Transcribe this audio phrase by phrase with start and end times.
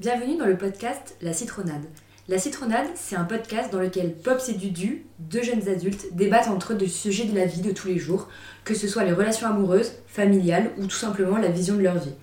[0.00, 1.84] Bienvenue dans le podcast La Citronade.
[2.26, 6.72] La Citronade, c'est un podcast dans lequel Pops et Dudu, deux jeunes adultes, débattent entre
[6.72, 8.26] eux de sujets de la vie de tous les jours,
[8.64, 12.14] que ce soit les relations amoureuses, familiales ou tout simplement la vision de leur vie.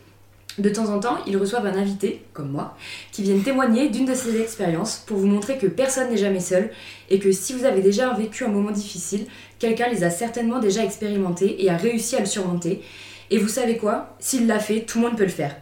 [0.57, 2.75] De temps en temps, ils reçoivent un invité, comme moi,
[3.11, 6.71] qui viennent témoigner d'une de ces expériences pour vous montrer que personne n'est jamais seul
[7.11, 9.27] et que si vous avez déjà vécu un moment difficile,
[9.59, 12.81] quelqu'un les a certainement déjà expérimentés et a réussi à le surmonter.
[13.29, 14.15] Et vous savez quoi?
[14.17, 15.55] S'il l'a fait, tout le monde peut le faire.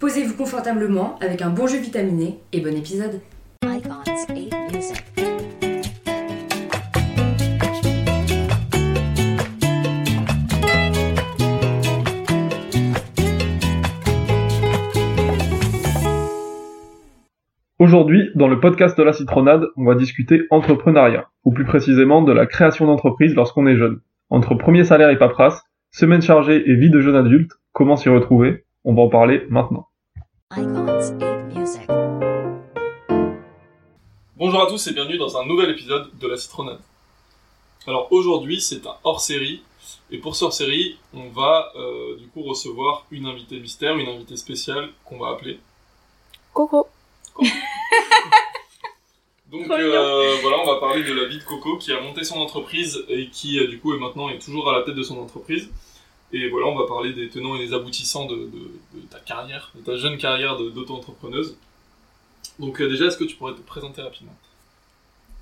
[0.00, 3.20] Posez-vous confortablement avec un bon jeu vitaminé et bon épisode.
[3.66, 3.90] Icons
[4.30, 5.04] 8 Music.
[17.78, 22.32] Aujourd'hui, dans le podcast de la citronade, on va discuter entrepreneuriat, ou plus précisément de
[22.32, 24.00] la création d'entreprise lorsqu'on est jeune.
[24.30, 28.64] Entre premier salaire et paperasse, semaine chargée et vie de jeune adulte, comment s'y retrouver?
[28.84, 29.89] On va en parler maintenant.
[30.56, 31.82] Icons 8 Music.
[34.34, 36.80] Bonjour à tous et bienvenue dans un nouvel épisode de la citronade.
[37.86, 39.62] Alors aujourd'hui c'est un hors-série
[40.10, 44.36] et pour ce hors-série on va euh, du coup recevoir une invitée mystère, une invitée
[44.36, 45.60] spéciale qu'on va appeler.
[46.52, 46.88] Coco.
[49.52, 52.40] Donc euh, voilà on va parler de la vie de Coco qui a monté son
[52.40, 55.20] entreprise et qui euh, du coup est maintenant est toujours à la tête de son
[55.20, 55.70] entreprise.
[56.32, 59.70] Et voilà on va parler des tenants et des aboutissants de, de- de ta carrière,
[59.74, 61.56] de ta jeune carrière d'auto-entrepreneuse.
[62.58, 64.34] Donc euh, déjà est-ce que tu pourrais te présenter rapidement?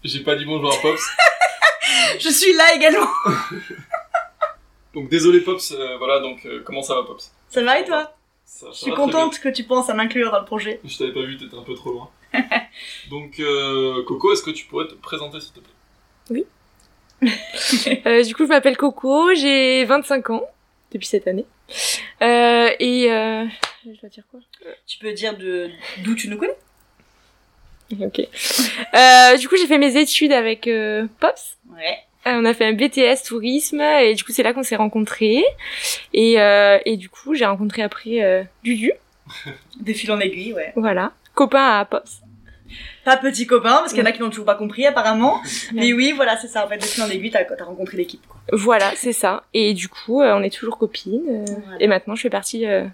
[0.04, 1.02] J'ai pas dit bonjour à Pops.
[2.20, 3.08] Je suis là également.
[4.94, 7.30] Donc désolé Pops, euh, voilà donc euh, comment ça va Pops?
[7.50, 8.14] Ça va et toi?
[8.46, 10.80] Ça- ça Je suis contente que tu penses à m'inclure dans le projet.
[10.84, 12.08] Je t'avais pas vu, t'étais un peu trop loin.
[13.10, 16.46] donc euh, Coco, est-ce que tu pourrais te présenter s'il te plaît?
[18.06, 20.42] Euh, du coup, je m'appelle Coco, j'ai 25 ans
[20.92, 21.46] depuis cette année.
[22.22, 23.44] Euh, et euh,
[23.84, 24.40] je dois dire quoi?
[24.86, 26.56] Tu peux dire de d'où tu nous connais?
[28.00, 28.20] Ok.
[28.94, 31.56] Euh, du coup, j'ai fait mes études avec euh, Pops.
[31.74, 31.98] Ouais.
[32.26, 35.42] Euh, on a fait un BTS tourisme et du coup, c'est là qu'on s'est rencontrés.
[36.12, 38.92] Et, euh, et du coup, j'ai rencontré après euh, Dudu,
[39.80, 40.72] De fil en aiguille, ouais.
[40.76, 42.20] voilà, copain à Pops.
[43.04, 45.40] Pas petit copain, parce qu'il y en a qui n'ont toujours pas compris apparemment.
[45.72, 46.64] Mais oui, voilà, c'est ça.
[46.64, 48.22] En fait, de fil en aiguille, t'as rencontré l'équipe.
[48.52, 49.44] Voilà, c'est ça.
[49.54, 51.22] Et du coup, euh, on est toujours copines.
[51.28, 51.76] euh, Voilà.
[51.80, 52.84] Et maintenant, je fais partie euh,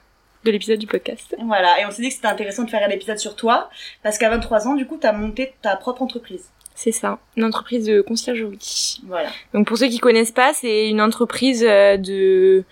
[0.44, 1.34] de l'épisode du podcast.
[1.44, 3.70] Voilà, et on s'est dit que c'était intéressant de faire un épisode sur toi,
[4.02, 6.50] parce qu'à 23 ans, du coup, t'as monté ta propre entreprise.
[6.76, 8.98] C'est ça, une entreprise de conciergerie.
[9.06, 9.28] Voilà.
[9.54, 12.64] Donc pour ceux qui connaissent pas, c'est une entreprise euh, de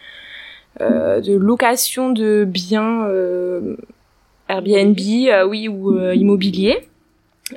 [0.80, 3.76] euh, de location de biens euh,
[4.48, 6.88] Airbnb, euh, oui, ou euh, immobilier.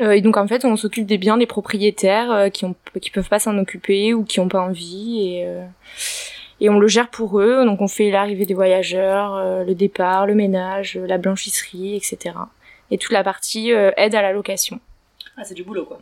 [0.02, 3.12] Euh, et donc en fait, on s'occupe des biens des propriétaires euh, qui ont qui
[3.12, 5.66] peuvent pas s'en occuper ou qui ont pas envie et euh,
[6.62, 7.66] et on le gère pour eux.
[7.66, 12.36] Donc on fait l'arrivée des voyageurs, euh, le départ, le ménage, la blanchisserie, etc.
[12.92, 14.80] Et toute la partie euh, aide à la location.
[15.38, 16.00] Ah, c'est du boulot, quoi.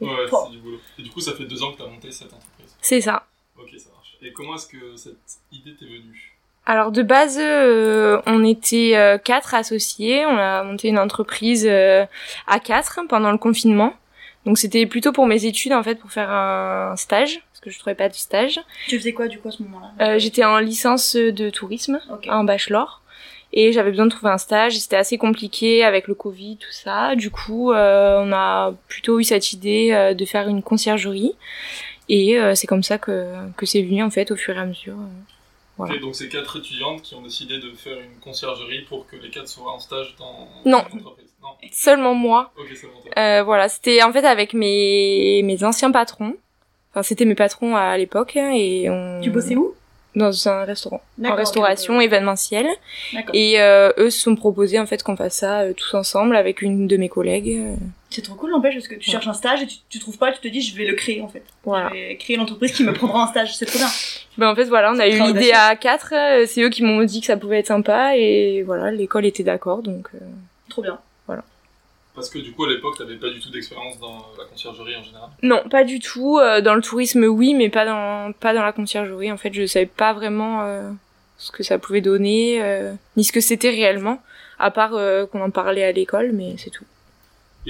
[0.00, 0.44] Ouais, Bon.
[0.46, 0.78] c'est du boulot.
[0.98, 2.76] Et du coup, ça fait deux ans que t'as monté cette entreprise.
[2.80, 3.26] C'est ça.
[3.58, 4.16] Ok, ça marche.
[4.22, 5.16] Et comment est-ce que cette
[5.50, 6.27] idée t'est venue?
[6.70, 10.26] Alors de base, euh, on était euh, quatre associés.
[10.26, 12.04] On a monté une entreprise euh,
[12.46, 13.94] à quatre pendant le confinement.
[14.44, 17.78] Donc c'était plutôt pour mes études en fait, pour faire un stage parce que je
[17.80, 18.60] trouvais pas de stage.
[18.86, 19.90] Tu faisais quoi, du coup, à ce moment-là?
[20.14, 22.28] Euh, J'étais en licence de tourisme, Ok.
[22.30, 23.02] en bachelor,
[23.52, 24.78] et j'avais besoin de trouver un stage.
[24.78, 27.16] C'était assez compliqué avec le Covid, tout ça.
[27.16, 31.34] Du coup, euh, on a plutôt eu cette idée euh, de faire une conciergerie,
[32.08, 34.64] et euh, c'est comme ça que que c'est venu en fait au fur et à
[34.64, 34.94] mesure.
[35.78, 35.96] Voilà.
[35.98, 39.48] Donc c'est quatre étudiantes qui ont décidé de faire une conciergerie pour que les quatre
[39.48, 40.84] soient en stage dans Non.
[40.92, 41.32] l'entreprise.
[41.40, 41.48] Non.
[41.72, 42.52] Seulement moi.
[42.58, 42.92] Ok, c'est bon.
[43.00, 43.12] toi.
[43.16, 46.34] Euh, voilà, c'était en fait avec mes mes anciens patrons.
[46.90, 49.74] Enfin, c'était mes patrons à l'époque hein, et on Tu bossais où?
[50.16, 52.66] Dans un restaurant, en restauration événementielle.
[53.12, 53.34] D'accord.
[53.34, 56.60] Et euh, eux se sont proposés en fait qu'on fasse ça euh, tous ensemble avec
[56.60, 57.76] une de mes collègues.
[58.10, 59.12] C'est trop cool, n'empêche, parce que tu Ouais.
[59.12, 61.20] cherches un stage et tu, tu trouves pas, tu te dis, je vais le créer,
[61.20, 61.42] en fait.
[61.64, 61.90] voilà.
[61.90, 63.54] Je vais créer l'entreprise qui me prendra en stage.
[63.56, 63.88] C'est trop bien.
[64.38, 66.14] Ben en fait voilà, on a eu l'idée à quatre.
[66.14, 69.42] euh, C'est eux qui m'ont dit que ça pouvait être sympa et voilà, l'école était
[69.42, 70.08] d'accord donc.
[70.14, 70.18] euh,
[70.70, 70.98] Trop bien.
[72.14, 75.04] Parce que du coup, à l'époque, t'avais pas du tout d'expérience dans la conciergerie en
[75.04, 75.28] général?
[75.42, 76.38] Non, pas du tout.
[76.38, 79.30] Euh, dans le tourisme, oui, mais pas dans pas dans la conciergerie.
[79.30, 80.90] En fait, je savais pas vraiment euh,
[81.36, 84.20] ce que ça pouvait donner, euh, ni ce que c'était réellement,
[84.58, 86.84] à part euh, qu'on en parlait à l'école, mais c'est tout.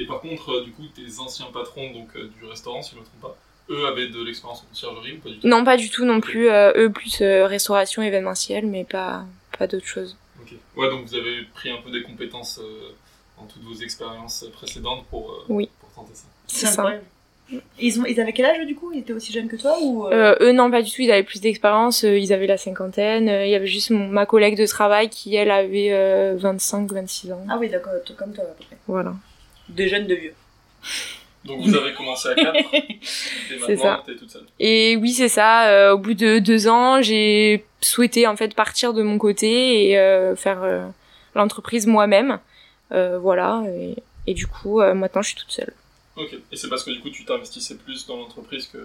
[0.01, 3.01] Et par contre, euh, du coup, tes anciens patrons donc euh, du restaurant, si je
[3.01, 3.37] me trompe pas,
[3.71, 5.49] eux avaient de l'expérience en conciergerie ou pas du tout?
[5.49, 6.49] Non, pas du tout non plus.
[6.51, 9.25] euh, eux, plus euh, restauration événementielle, mais pas
[9.59, 10.17] pas d'autre chose.
[10.41, 10.55] Ok.
[10.77, 12.93] Ouais, donc vous avez pris un peu des compétences euh,
[13.37, 15.69] dans toutes vos expériences précédentes pour, euh, Oui.
[15.81, 16.27] pour tenter ça.
[16.47, 16.93] C'est ça.
[17.81, 18.93] ils, ont, ils avaient quel âge du coup?
[18.93, 21.03] Ils étaient aussi jeunes que toi ou euh, Euh, eux, non, pas du tout.
[21.03, 22.05] Ils avaient plus d'expérience.
[22.05, 23.29] euh, Ils avaient la cinquantaine.
[23.29, 26.93] Euh, Il y avait juste mon- ma collègue de travail qui, elle, avait euh, 25,
[26.93, 27.45] 26 ans.
[27.51, 28.77] Ah oui, d'accord, comme toi à peu près.
[28.87, 29.15] Voilà.
[29.69, 30.35] De jeunes, de vieux.
[31.45, 33.01] Donc vous avez commencé à 4 et
[33.67, 33.85] C'est ça.
[33.85, 34.45] maintenant t'es toute seule.
[34.59, 35.69] Et oui, c'est ça.
[35.69, 39.99] euh, au bout de deux ans, j'ai souhaité en fait partir de mon côté et
[39.99, 40.87] euh, faire euh,
[41.35, 42.39] l'entreprise moi-même.
[42.91, 43.63] Voilà.
[43.69, 43.95] Et,
[44.27, 45.73] et du coup, maintenant, je suis toute seule.
[46.17, 46.35] Ok.
[46.51, 48.79] Et c'est parce que du coup tu t'investissais plus dans l'entreprise que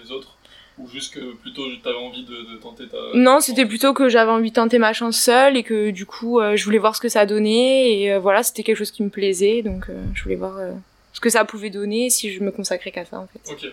[0.00, 0.36] les autres?
[0.78, 2.98] Ou juste que plutôt t'avais envie de, de tenter ta...
[3.14, 6.38] Non, c'était plutôt que j'avais envie de tenter ma chance seule et que du coup,
[6.38, 9.02] euh, je voulais voir ce que ça donnait et euh, voilà, c'était quelque chose qui
[9.02, 10.72] me plaisait, donc euh, je voulais voir euh,
[11.14, 13.50] ce que ça pouvait donner si je me consacrais qu'à ça en fait.
[13.50, 13.72] Ok.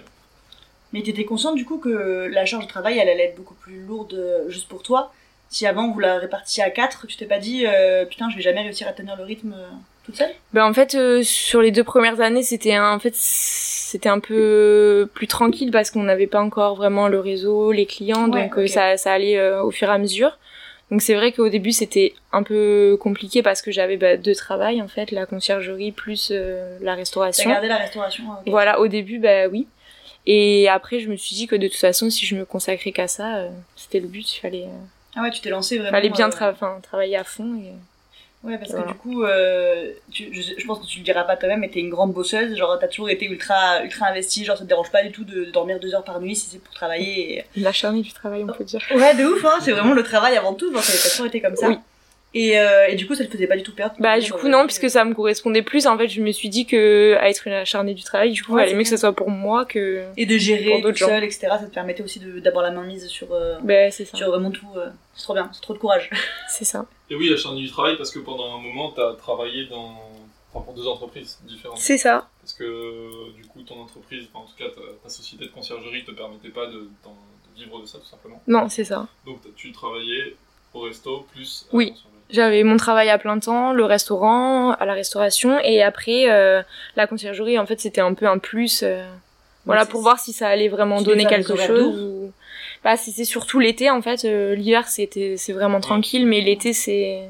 [0.93, 3.81] Mais t'étais consciente du coup que la charge de travail elle allait être beaucoup plus
[3.85, 5.11] lourde juste pour toi?
[5.49, 8.41] Si avant vous la répartissiez à 4, tu t'es pas dit euh, putain je vais
[8.41, 9.55] jamais réussir à tenir le rythme
[10.05, 10.31] toute seule?
[10.53, 14.19] Ben en fait, euh, sur les deux premières années, c'était un, en fait c'était un
[14.19, 18.57] peu plus tranquille parce qu'on n'avait pas encore vraiment le réseau, les clients, Ouais, donc
[18.57, 18.69] euh, ok.
[18.69, 20.37] ça, ça allait euh, au fur et à mesure.
[20.91, 24.81] Donc c'est vrai qu'au début c'était un peu compliqué parce que j'avais bah, deux travails
[24.81, 27.49] en fait, la conciergerie plus euh, la T'as restauration.
[27.49, 28.51] gardé la restauration hein, ok.
[28.51, 29.67] Voilà, au début, bah oui.
[30.25, 33.07] Et après, je me suis dit que de toute façon, si je me consacrais qu'à
[33.07, 34.35] ça, euh, c'était le but.
[34.35, 34.85] Il fallait, euh,
[35.15, 35.91] Ah ouais, tu t'es lancé vraiment.
[35.91, 37.55] fallait bien tra- travailler à fond.
[37.55, 37.73] Et...
[38.43, 38.87] Ouais, parce Voilà.
[38.87, 41.69] que du coup, euh, tu, je, je pense que tu le diras pas toi-même, mais
[41.69, 42.57] t'es une grande bosseuse.
[42.57, 44.43] Genre, t'as toujours été ultra, ultra investie.
[44.43, 46.49] Genre, ça te dérange pas du tout de, de dormir deux heures par nuit si
[46.49, 47.37] c'est pour travailler.
[47.55, 48.81] et- L'acharné du travail, on peut dire.
[48.93, 49.59] Ouais, de ouf, hein.
[49.61, 50.73] C'est vraiment le travail avant tout.
[50.73, 51.69] Genre, ça t'as toujours été comme ça.
[51.69, 51.77] Oui.
[52.35, 53.95] Et, euh, et du coup, ça te faisait pas du tout perdre.
[53.99, 55.85] Bah, du coup, non, puisque ça me correspondait plus.
[55.85, 58.53] En fait, je me suis dit que à être une acharnée du travail, du coup,
[58.55, 60.03] Ouais, il mieux que ce soit pour moi que.
[60.17, 61.07] Et de gérer Pour tout gens.
[61.09, 61.41] seul, etc.
[61.59, 63.57] Ça te permettait aussi de- d'avoir la main mise sur, euh,
[63.91, 64.17] c'est ça.
[64.17, 64.65] sur vraiment tout.
[64.75, 66.09] euh, C'est trop bien, c'est trop de courage.
[66.49, 66.85] C'est ça.
[67.11, 69.93] Et oui, acharné du travail parce que pendant un moment t'as travaillé dans...
[70.51, 71.77] Enfin, pour deux entreprises différentes.
[71.77, 72.27] C'est ça.
[72.41, 76.03] Parce que du coup ton entreprise, enfin, en tout cas ta, ta société de conciergerie
[76.03, 76.87] te permettait pas de,
[77.55, 78.41] vivre de ça tout simplement.
[78.47, 79.07] Non, c'est ça.
[79.25, 80.35] Donc t'as- tu travaillais
[80.73, 81.93] au resto plus à Oui.
[82.29, 86.63] J'avais mon travail à plein temps, le restaurant, à la restauration, et après, euh,
[86.95, 88.81] la conciergerie, en fait, c'était un peu un plus.
[88.83, 89.05] euh,
[89.65, 91.95] voilà, pour voir si ça allait vraiment Tu donner quelque chose.
[92.01, 92.31] Ou...
[92.83, 94.25] Bah, c'est surtout l'été, en fait.
[94.25, 97.29] euh, L'hiver, c'était c'est vraiment tranquille, mais l'été, c'est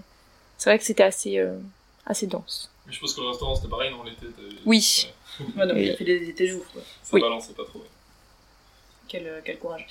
[0.57, 1.57] c'est vrai que c'était assez, euh,
[2.05, 2.71] assez dense.
[2.87, 4.27] Mais je pense que le restaurant c'était pareil, non L'été
[4.65, 5.07] Oui.
[5.39, 6.81] Ouais, Ouais, donc, t'as fait des étés ouf, quoi.
[7.03, 7.21] ça Oui.
[7.21, 7.83] balançait pas trop.
[9.07, 9.85] Quel, euh, quel courage.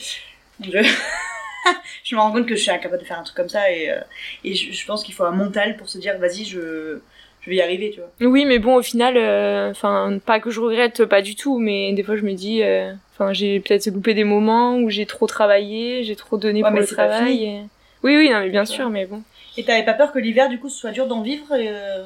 [0.59, 0.81] Dieu.
[2.05, 3.91] je me rends compte que je suis incapable de faire un truc comme ça et,
[3.91, 4.01] euh,
[4.45, 6.99] et je, je pense qu'il faut un mental pour se dire vas-y, je,
[7.41, 8.11] je vais y arriver, tu vois.
[8.31, 11.93] Oui, mais bon, au final, euh, enfin, pas que je regrette, pas du tout, mais
[11.93, 15.27] des fois, je me dis, euh, enfin, j'ai peut-être loupé des moments où j'ai trop
[15.27, 17.45] travaillé, j'ai trop donné Ouais, pour le travail.
[17.45, 17.61] et-
[18.05, 19.23] Oui, oui, non, mais bien sûr, mais bon.
[19.57, 22.05] Et t'avais pas peur que l'hiver, du coup, ce soit dur d'en vivre et, euh,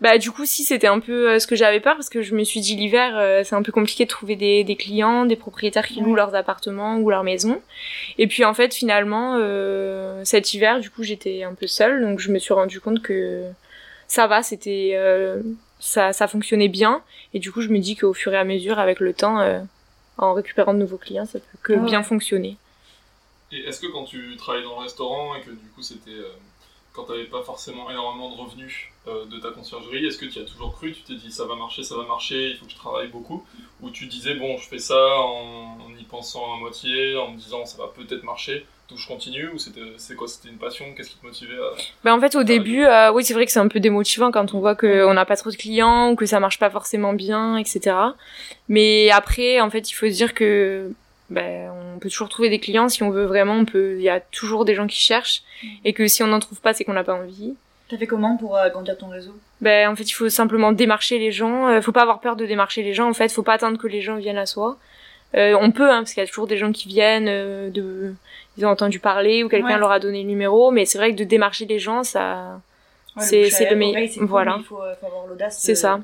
[0.00, 2.34] Bah du coup si c'était un peu euh, ce que j'avais peur parce que je
[2.34, 5.36] me suis dit l'hiver euh, c'est un peu compliqué de trouver des, des clients, des
[5.36, 7.60] propriétaires qui louent leurs appartements ou leurs maisons.
[8.18, 12.18] Et puis en fait finalement euh, cet hiver du coup j'étais un peu seule donc
[12.20, 13.44] je me suis rendu compte que
[14.06, 15.40] ça va c'était euh,
[15.78, 18.78] ça ça fonctionnait bien et du coup je me dis qu'au fur et à mesure
[18.78, 19.60] avec le temps euh,
[20.18, 21.86] en récupérant de nouveaux clients ça peut que Ah ouais.
[21.86, 22.56] bien fonctionner.
[23.52, 26.10] Et est-ce que quand tu travaillais dans le restaurant et que du coup c'était
[26.92, 30.44] quand t'avais pas forcément énormément de revenus euh, de ta conciergerie, est-ce que tu as
[30.44, 32.76] toujours cru, tu t'es dit ça va marcher, ça va marcher, il faut que je
[32.76, 33.44] travaille beaucoup?
[33.80, 37.38] Ou tu disais bon je fais ça en, en y pensant à moitié, en me
[37.38, 39.48] disant ça va peut-être marcher, donc je continue?
[39.50, 40.84] Ou c'était c'est quoi C'était une passion?
[40.96, 41.76] Qu'est-ce qui te motivait à...
[42.02, 44.52] Ben en fait au début, euh, oui c'est vrai que c'est un peu démotivant quand
[44.52, 47.56] on voit qu'on n'a pas trop de clients ou que ça marche pas forcément bien,
[47.56, 47.96] etc.
[48.68, 50.92] Mais après en fait il faut se dire que
[51.30, 54.08] ben, on peut toujours trouver des clients si on veut vraiment, on peut, il y
[54.10, 55.42] a toujours des gens qui cherchent
[55.84, 57.54] et que si on n'en trouve pas c'est qu'on n'a pas envie.
[57.88, 59.32] T'as fait comment pour euh, agrandir ton réseau?
[59.60, 62.46] Ben en fait il faut simplement démarcher les gens, euh, faut pas avoir peur de
[62.46, 64.76] démarcher les gens en fait, faut pas attendre que les gens viennent à soi.
[65.36, 68.14] Euh, on peut hein, parce qu'il y a toujours des gens qui viennent euh, de
[68.58, 69.78] ils ont entendu parler ou quelqu'un Ouais.
[69.78, 72.60] leur a donné le numéro mais c'est vrai que de démarcher les gens ça
[73.16, 74.56] Ouais, C'est- le meilleur- voilà.
[74.60, 75.58] Il faut, euh, faut avoir l'audace.
[75.60, 75.98] C'est de- ça.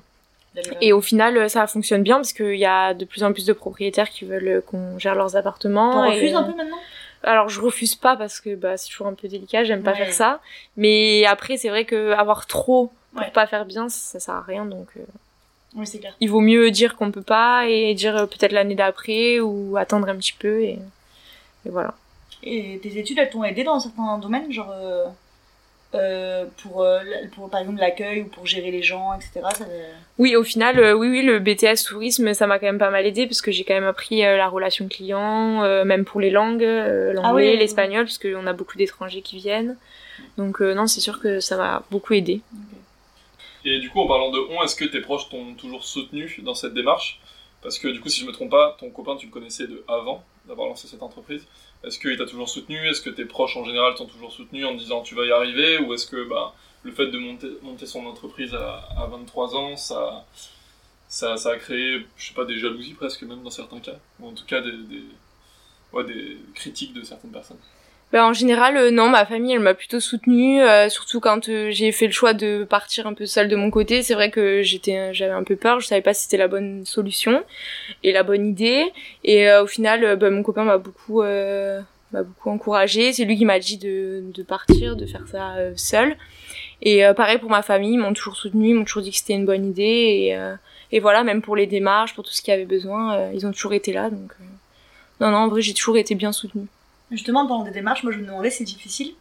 [0.81, 3.47] Et au final, euh, ça fonctionne bien parce qu'il y a de plus en plus
[3.47, 6.05] de propriétaires qui veulent euh, qu'on gère leurs appartements.
[6.05, 6.79] Et, refuses euh, un peu maintenant?
[7.23, 9.97] Alors je refuse pas parce que bah, c'est toujours un peu délicat, j'aime pas Ouais.
[9.99, 10.41] faire ça.
[10.77, 13.31] Mais après, c'est vrai que avoir trop pour Ouais.
[13.31, 14.65] pas faire bien, ça sert à rien.
[14.67, 15.01] Donc euh,
[15.75, 16.15] Oui, c'est clair.
[16.21, 20.09] il vaut mieux dire qu'on peut pas et dire euh, peut-être l'année d'après ou attendre
[20.09, 20.79] un petit peu et,
[21.65, 21.95] et voilà.
[22.43, 25.07] Et tes études, elles t'ont aidé dans certains domaines, genre euh,
[25.95, 27.01] euh, pour, euh,
[27.35, 29.41] pour par exemple l'accueil ou pour gérer les gens, etc.
[29.55, 29.65] Ça,
[30.19, 33.07] Oui, au final, euh, oui, oui, le BTS tourisme, ça m'a quand même pas mal
[33.07, 36.31] aidé parce que j'ai quand même appris euh, la relation client, euh, même pour les
[36.31, 39.77] langues, euh, l'anglais, Ah oui, oui, l'espagnol, parce qu'on a beaucoup d'étrangers qui viennent.
[40.39, 42.41] Donc euh, non, c'est sûr que ça m'a beaucoup aidé.
[43.65, 46.55] Et du coup en parlant de on, est-ce que tes proches t'ont toujours soutenu dans
[46.55, 47.21] cette démarche?
[47.63, 49.83] Parce que du coup, si je me trompe pas, ton copain, tu le connaissais de
[49.89, 51.45] avant d'avoir lancé cette entreprise.
[51.85, 52.77] Est-ce qu'il t'a toujours soutenu?
[52.89, 55.79] Est-ce que tes proches en général t'ont toujours soutenu en disant tu vas y arriver?
[55.79, 60.25] Ou est-ce que bah, le fait de monter, son entreprise à, à 23 ans, ça,
[61.09, 63.97] ça, a créé, pas, des jalousies presque, même dans certains cas?
[64.21, 65.05] Ou en tout cas des, des,
[66.07, 67.59] des critiques de certaines personnes?
[68.13, 71.71] Ben, en général, euh, non, ma famille, elle m'a plutôt soutenue, euh, surtout quand euh,
[71.73, 74.03] j'ai fait le choix de partir un peu seule de mon côté.
[74.03, 76.87] C'est vrai que j'étais, j'avais un peu peur, je savais pas si c'était la bonne
[76.87, 77.43] solution
[78.05, 78.85] et la bonne idée.
[79.25, 83.13] Et euh, au final, ben, mon copain m'a beaucoup, m'a beaucoup encouragé.
[83.13, 86.17] C'est lui qui m'a dit de, de partir, de faire ça seule.
[86.83, 89.35] Et pareil pour ma famille, ils m'ont toujours soutenu, ils m'ont toujours dit que c'était
[89.35, 89.83] une bonne idée.
[89.83, 90.39] Et,
[90.93, 93.53] et voilà, même pour les démarches, pour tout ce qu'il y avait besoin, ils ont
[93.53, 94.11] toujours été là.
[94.11, 94.33] Donc,
[95.21, 96.67] non, non, en vrai, j'ai toujours été bien soutenue.
[97.11, 99.15] Justement, pendant des démarches, moi je me demandais, c'est difficile.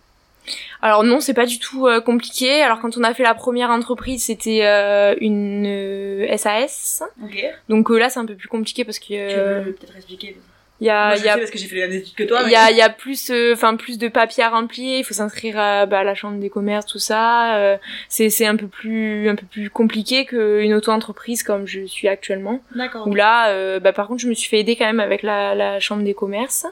[0.82, 2.62] Alors non, c'est pas du tout euh, compliqué.
[2.62, 7.02] Alors quand on a fait la première entreprise, c'était euh, une euh, SAS.
[7.24, 7.44] Ok.
[7.70, 10.38] Donc euh, là, c'est un peu plus compliqué parce que Tu euh, veux peut-être expliquer
[10.82, 12.16] il y a Moi, je y a sais parce que j'ai fait les mêmes études
[12.16, 12.42] que toi.
[12.42, 15.00] il mais- y a, il y a plus euh, enfin plus de papiers à remplir,
[15.00, 17.78] il faut s'inscrire à, bah, à la chambre des commerces tout ça, euh,
[18.10, 22.60] c'est c'est un peu plus un peu plus compliqué qu'une auto-entreprise comme je suis actuellement.
[22.76, 23.08] D'accord.
[23.08, 25.56] Où là euh, bah par contre, je me suis fait aider quand même avec la
[25.56, 26.66] la chambre des commerces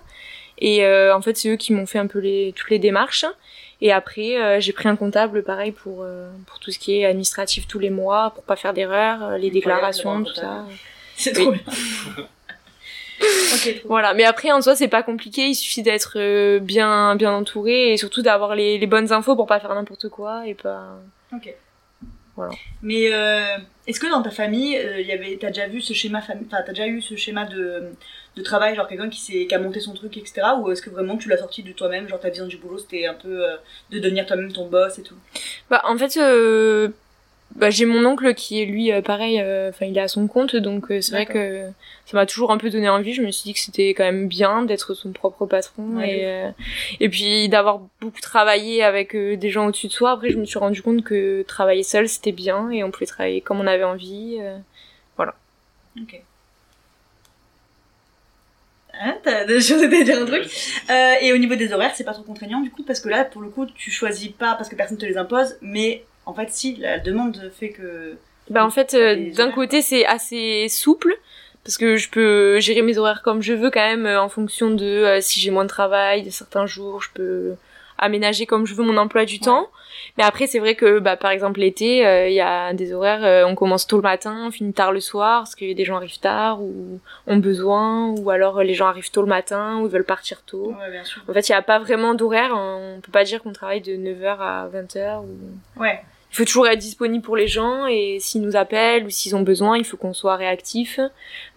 [0.64, 3.26] et euh, en fait, c'est eux qui m'ont fait un peu les toutes les démarches.
[3.82, 7.06] Et après, euh, j'ai pris un comptable, pareil, pour, euh, pour tout ce qui est
[7.06, 10.66] administratif tous les mois, pour pas faire d'erreurs, euh, les déclarations, tout ça.
[11.18, 11.44] C'est Oui.
[11.44, 11.62] trop bien.
[13.56, 16.18] ok, trop Voilà, mais après en soi c'est pas compliqué, il suffit d'être
[16.60, 20.48] bien bien entouré et surtout d'avoir les, les bonnes infos pour pas faire n'importe quoi
[20.48, 20.96] et pas.
[21.36, 21.54] Ok.
[22.38, 22.54] Voilà.
[22.82, 23.04] Mais
[23.86, 26.64] est-ce que dans ta famille, il y avait, t'as déjà vu ce schéma, enfin t'as
[26.64, 27.92] déjà eu ce schéma de,
[28.36, 30.56] de travail, genre quelqu'un qui s'est, qui a monté son truc, etc.
[30.60, 33.06] Ou est-ce que vraiment tu l'as sorti de toi-même, genre ta vision du boulot, c'était
[33.06, 33.56] un peu euh,
[33.92, 35.16] de devenir toi-même ton boss et tout?
[35.70, 36.90] Bah en fait euh,
[37.56, 40.28] bah, j'ai mon oncle qui est lui euh, pareil, euh, enfin il est à son
[40.28, 41.70] compte donc c'est vrai que
[42.06, 43.14] ça m'a toujours un peu donné envie.
[43.14, 46.54] Je me suis dit que c'était quand même bien d'être son propre patron Ouais,
[47.00, 50.12] et et puis d'avoir beaucoup travaillé avec des gens au-dessus de soi.
[50.12, 53.42] Après je me suis rendu compte que travailler seul c'était bien et on pouvait travailler
[53.42, 54.38] comme on avait envie.
[54.42, 54.58] euh.
[56.02, 56.24] Ok.
[59.00, 60.46] Hein, t'as des choses à dire un truc
[60.90, 63.26] Euh, et au niveau des horaires, c'est pas trop contraignant du coup, parce que là,
[63.26, 66.50] pour le coup, tu choisis pas parce que personne te les impose, mais en fait,
[66.52, 68.16] si, la demande fait que.
[68.50, 71.16] Bah en fait, euh, d'un côté c'est assez souple
[71.64, 74.84] parce que je peux gérer mes horaires comme je veux quand même en fonction de
[74.84, 77.56] euh, si j'ai moins de travail, de certains jours, je peux
[78.04, 79.68] aménager comme je veux mon emploi du temps.
[80.18, 83.24] Mais après c'est vrai que bah par exemple l'été, euh, il y a des horaires,
[83.24, 85.96] euh, on commence tôt le matin, on finit tard le soir parce que des gens
[85.96, 89.88] arrivent tard ou ont besoin ou alors euh, les gens arrivent tôt le matin ou
[89.88, 90.76] ils veulent partir tôt.
[90.80, 91.22] Ouais, bien sûr.
[91.28, 93.94] En fait, il n'y a pas vraiment d'horaire, on peut pas dire qu'on travaille de
[93.94, 96.02] 9h à 20h ou Ouais.
[96.34, 99.44] Il faut toujours être disponible pour les gens et s'ils nous appellent ou s'ils ont
[99.44, 101.00] besoin, il faut qu'on soit réactif.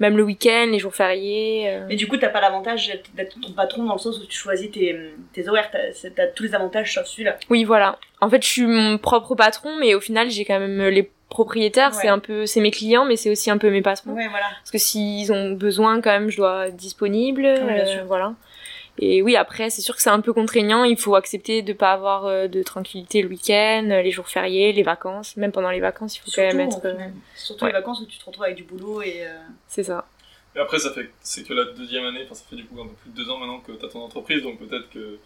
[0.00, 1.71] Même le week-end, les jours fériés.
[1.71, 1.87] euh.
[1.88, 4.71] Mais du coup, t'as pas l'avantage d'être- ton patron dans le sens où tu choisis
[4.71, 4.95] tes,
[5.33, 5.71] tes horaires,
[6.14, 7.38] t'as tous les avantages sauf celui-là.
[7.49, 7.99] Oui, voilà.
[8.21, 11.92] En fait, je suis mon propre patron, mais au final, j'ai quand même les propriétaires.
[11.92, 11.99] Ouais.
[12.02, 14.12] C'est un peu, c'est mes clients, mais c'est aussi un peu mes patrons.
[14.12, 14.47] Ouais, voilà.
[14.61, 17.42] Parce que s'ils ont besoin, quand même, je dois être disponible.
[17.42, 18.04] bien euh, sûr.
[18.04, 18.35] voilà.
[18.99, 20.85] Et oui, après, c'est sûr que c'est un peu contraignant.
[20.85, 24.83] Il faut accepter de pas avoir euh, de tranquillité le week-end, les jours fériés, les
[24.83, 25.37] vacances.
[25.37, 26.81] Même pendant les vacances, il faut Surtout, quand même être.
[26.87, 27.09] euh.
[27.35, 27.71] Surtout ouais.
[27.73, 29.23] les vacances où tu te retrouves avec du boulot et.
[29.25, 29.37] euh,
[29.69, 30.07] C'est ça.
[30.55, 32.87] Et après, ça fait, c'est que la deuxième année, enfin, ça fait du coup un
[32.87, 35.19] peu plus de deux ans maintenant que tu as ton entreprise, donc peut-être que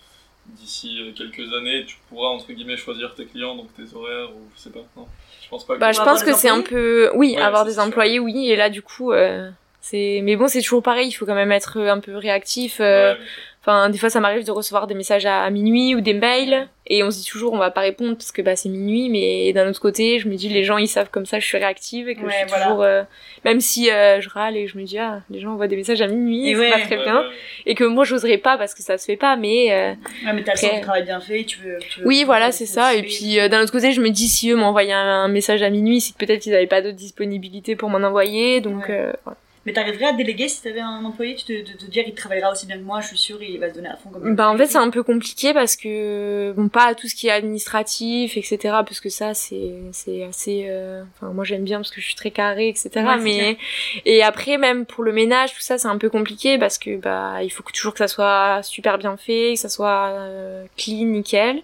[0.46, 4.40] d'ici euh, quelques années, tu pourras, entre guillemets, choisir tes clients, donc tes horaires, ou
[4.56, 5.06] je sais pas, non
[5.44, 5.78] Je pense pas que...
[5.80, 7.82] Bah, je pense que c'est un peu, oui, Ouais, avoir des sûr.
[7.82, 9.48] employés, oui, et là, du coup, euh,
[9.80, 12.80] c'est, mais bon, c'est toujours pareil, il faut quand même être un peu réactif.
[12.80, 13.26] euh, Ouais, mais-
[13.62, 16.66] Enfin, des fois, ça m'arrive de recevoir des messages à, à minuit ou des mails,
[16.86, 19.52] et on se dit toujours, on va pas répondre parce que bah c'est minuit, mais
[19.52, 22.08] d'un autre côté, je me dis, les gens, ils savent comme ça, je suis réactive
[22.08, 22.64] et que Ouais, je suis voilà.
[22.64, 23.02] toujours, euh,
[23.44, 26.00] même si euh, je râle et je me dis, ah, les gens envoient des messages
[26.00, 26.70] à minuit, Et c'est ouais.
[26.70, 27.22] pas très Ouais, bien,
[27.66, 29.92] et que moi, j'oserais pas parce que ça se fait pas, mais euh,
[30.24, 31.76] Ouais, mais t'as le sens Après- du travail bien fait, tu veux.
[31.80, 32.94] tu veux- oui, voilà, c'est ça.
[32.94, 35.62] Et puis euh, d'un autre côté, je me dis si eux m'envoyaient un, un message
[35.62, 38.62] à minuit, c'est que peut-être ils avaient pas d'autre disponibilité pour m'en envoyer.
[38.62, 38.94] Donc Ouais.
[38.98, 39.36] euh, voilà.
[39.66, 42.50] Mais t'arriverais à déléguer si t'avais un employé, tu te, de te dire il travaillera
[42.50, 44.48] aussi bien que moi, je suis sûre, il va se donner à fond comme bah
[44.48, 48.36] en fait c'est un peu compliqué parce que bon pas tout ce qui est administratif
[48.36, 52.06] etc parce que ça c'est c'est assez euh, enfin moi j'aime bien parce que je
[52.06, 53.58] suis très carrée etc Ouais, mais
[54.04, 57.42] et après même pour le ménage tout ça c'est un peu compliqué parce que bah
[57.42, 61.06] il faut que, toujours que ça soit super bien fait que ça soit euh, clean
[61.06, 61.62] nickel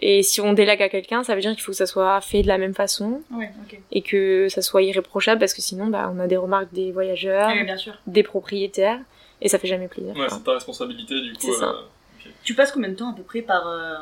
[0.00, 2.42] et si on délègue à quelqu'un ça veut dire qu'il faut que ça soit fait
[2.42, 3.78] de la même façon Ouais, ok.
[3.92, 7.48] et que ça soit irréprochable parce que sinon bah on a des remarques des voyageurs,
[7.48, 7.94] Ouais, bien sûr.
[8.06, 8.98] des propriétaires
[9.40, 10.16] et ça fait jamais plaisir.
[10.16, 11.38] Ouais, c'est ta responsabilité, du coup.
[11.40, 11.66] C'est ça.
[11.70, 13.68] euh, Tu passes combien de temps à peu près par.
[13.68, 13.94] euh,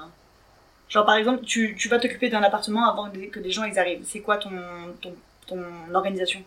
[0.89, 4.03] Genre par exemple, tu, tu vas t'occuper d'un appartement avant que des- gens ils arrivent.
[4.05, 4.51] C'est quoi ton,
[5.03, 5.13] ton,
[5.47, 5.59] ton
[5.93, 6.41] organisation?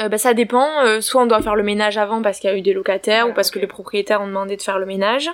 [0.00, 0.66] Euh, bah, ça dépend.
[0.84, 3.26] Euh, soit on doit faire le ménage avant parce qu'il y a eu des locataires
[3.26, 5.30] Ouais, ou parce que les propriétaires ont demandé de faire le ménage.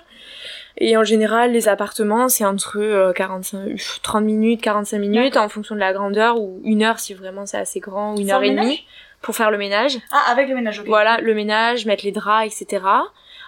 [0.78, 5.48] Et en général, les appartements, c'est entre euh, 45, pff, 30 minutes, 45 minutes en
[5.48, 8.34] fonction de la grandeur ou une heure si vraiment c'est assez grand ou une Sans
[8.34, 8.84] heure et demie
[9.22, 9.98] pour faire le ménage.
[10.12, 10.86] Ah, avec le ménage, ok.
[10.86, 12.84] Voilà, le ménage, mettre les draps, etc.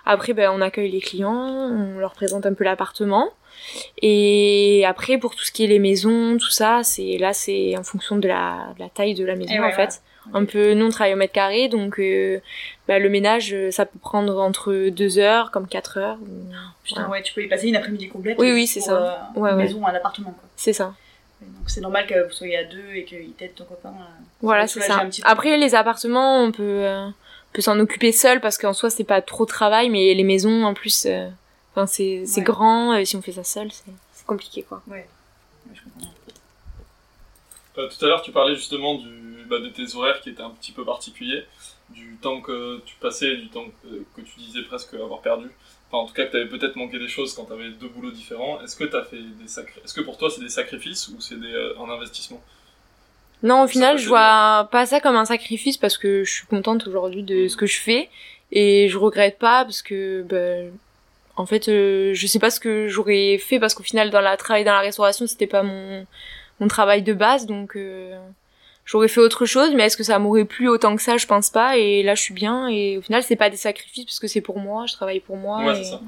[0.05, 3.31] Après, ben, on accueille les clients, on leur présente un peu l'appartement.
[4.01, 7.85] Et après, pour tout ce qui est les maisons, tout ça, c'est là, c'est en
[7.85, 10.03] fonction de la, de la taille de la maison, ouais, en fait.
[10.35, 12.41] Un peu, nous, on travaille au mètre carré, donc euh,
[12.89, 16.19] bah, le ménage, euh, ça peut prendre entre deux heures, comme quatre heures.
[16.23, 16.53] ou-
[16.85, 18.37] Putain, ouais, tu peux y passer une après-midi complète.
[18.39, 18.93] Oui, euh, oui, c'est ça.
[19.35, 19.63] euh, Ouais, une ouais.
[19.65, 20.43] maison, un appartement, quoi.
[20.57, 20.95] C'est ça.
[21.41, 23.89] Donc c'est normal que vous soyez à deux et qu'il t'aide ton copain.
[23.91, 25.05] euh, Voilà, c'est ça.
[25.25, 27.13] Après, les appartements, on peut, euh, on
[27.53, 30.65] peut s'en occuper seul parce qu'en soi, c'est pas trop de travail, mais les maisons,
[30.65, 31.07] en plus,
[31.73, 32.45] enfin, c'est c'est Ouais.
[32.45, 34.83] grand, et si on fait ça seul, c'est compliqué, quoi.
[34.87, 35.07] Ouais,
[35.75, 36.13] je comprends.
[37.79, 39.09] Euh, tout à l'heure, tu parlais justement du,
[39.53, 41.45] bah, de tes horaires qui étaient un petit peu particuliers,
[41.91, 45.51] du temps que tu passais, du temps que, que tu disais presque avoir perdu.
[45.89, 47.89] Enfin, en tout cas, que tu avais peut-être manqué des choses quand tu avais deux
[47.89, 48.63] boulots différents.
[48.63, 49.81] Est-ce que t'as fait des sacri...
[49.85, 52.43] Est-ce que pour toi, c'est des sacrifices ou c'est euh, un investissement?
[53.43, 56.87] Non, au final, je vois pas ça comme un sacrifice parce que je suis contente
[56.87, 58.09] aujourd'hui de ce que je fais
[58.53, 60.73] et je regrette pas parce que, ben,
[61.37, 64.37] en fait, euh, je sais pas ce que j'aurais fait parce qu'au final, dans la
[64.37, 66.07] travail dans la restauration, c'était pas mon
[66.61, 68.17] mon travail de base, donc euh,
[68.85, 69.73] j'aurais fait autre chose.
[69.75, 71.17] Mais est-ce que ça m'aurait plu autant que ça?
[71.17, 71.79] Je pense pas.
[71.79, 72.69] Et là, je suis bien.
[72.69, 74.87] Et au final, c'est pas des sacrifices parce que c'est pour moi.
[74.87, 75.65] Je travaille pour moi.
[75.65, 75.99] Ouais, et.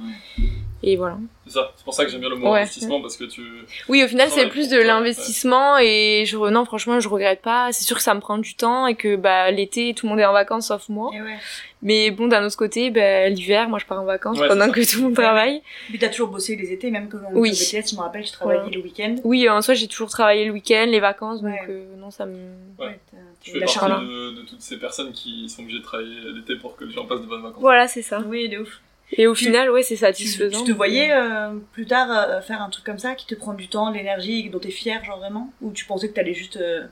[0.87, 1.17] Et voilà.
[1.47, 1.73] C'est ça.
[1.77, 2.61] C'est pour ça que j'aime bien le mot Ouais.
[2.61, 3.43] investissement parce que tu.
[3.89, 7.73] Oui, au final, c'est plus de l'investissement et je, non, franchement, je regrette pas.
[7.73, 10.21] C'est sûr que ça me prend du temps et que, bah, l'été, tout le monde
[10.21, 11.11] est en vacances sauf moi.
[11.15, 11.37] Et ouais.
[11.83, 14.81] Mais bon, d'un autre côté, bah, l'hiver, moi, je pars en vacances Ouais, pendant que
[14.91, 15.61] tout le monde travaille.
[15.91, 17.51] Puis t'as toujours bossé les étés, même quand on Oui.
[17.51, 19.17] au BTS, je me rappelle, je travaillais le week-end.
[19.25, 22.33] Oui, en soi, j'ai toujours travaillé le week-end, les vacances, donc, euh, non, ça me...
[22.79, 22.87] Ouais.
[22.87, 24.01] Ouais, t'as- Je fais la partie charlotte.
[24.09, 27.05] de, de toutes ces personnes qui sont obligées de travailler l'été pour que les gens
[27.05, 27.61] passent de bonnes vacances.
[27.61, 28.23] Voilà, c'est ça.
[28.27, 28.81] Oui, de ouf.
[29.17, 30.65] Et au Tu- final, ouais, c'est satisfaisant.
[30.65, 33.55] tu te voyais euh, plus tard euh, faire un truc comme ça qui te prend
[33.55, 35.53] du temps, de l'énergie, et dont t'es fier, genre vraiment?
[35.63, 36.85] Ou tu pensais que t'allais juste, euh,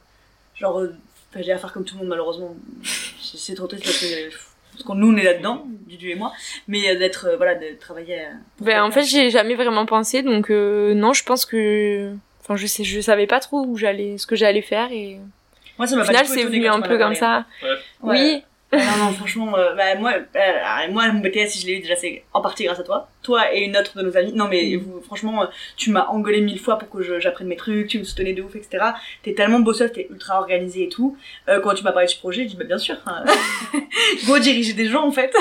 [0.55, 0.95] genre, euh,
[1.31, 2.55] enfin, j'ai à faire comme tout le monde, malheureusement.
[3.23, 4.31] C'est trop triste parce que,
[4.73, 6.33] parce que nous, on est là-dedans, Dudu et moi,
[6.69, 8.23] mais euh, d'être, euh, voilà, de travailler.
[8.61, 12.67] Ben, en fait, j'ai jamais vraiment pensé, donc, euh, non, je pense que, enfin, je
[12.67, 15.19] sais, je savais pas trop où j'allais, ce que j'allais faire et
[15.79, 17.47] moi, ça m'a au pas final, c'est venu un peu comme ça.
[17.63, 17.69] Ouais.
[18.03, 18.45] Oui.
[18.73, 21.95] Non, non, franchement, euh, bah, moi, euh, moi, mon BTS, si je l'ai eu déjà,
[21.97, 23.09] c'est en partie grâce à toi.
[23.23, 24.33] Toi et une autre de nos amies.
[24.33, 27.57] Non, mais vous, franchement, euh, tu m'as engueulé mille fois pour que je- j'apprenne mes
[27.57, 28.85] trucs, tu me soutenais de ouf, etc.
[29.23, 31.17] T'es tellement bosseuse, t'es ultra organisée et tout.
[31.49, 32.97] Euh, quand tu m'as parlé de ce projet, j'ai dit, bah, bien sûr.
[33.07, 33.25] hein.
[34.27, 35.35] Go diriger des gens, en fait.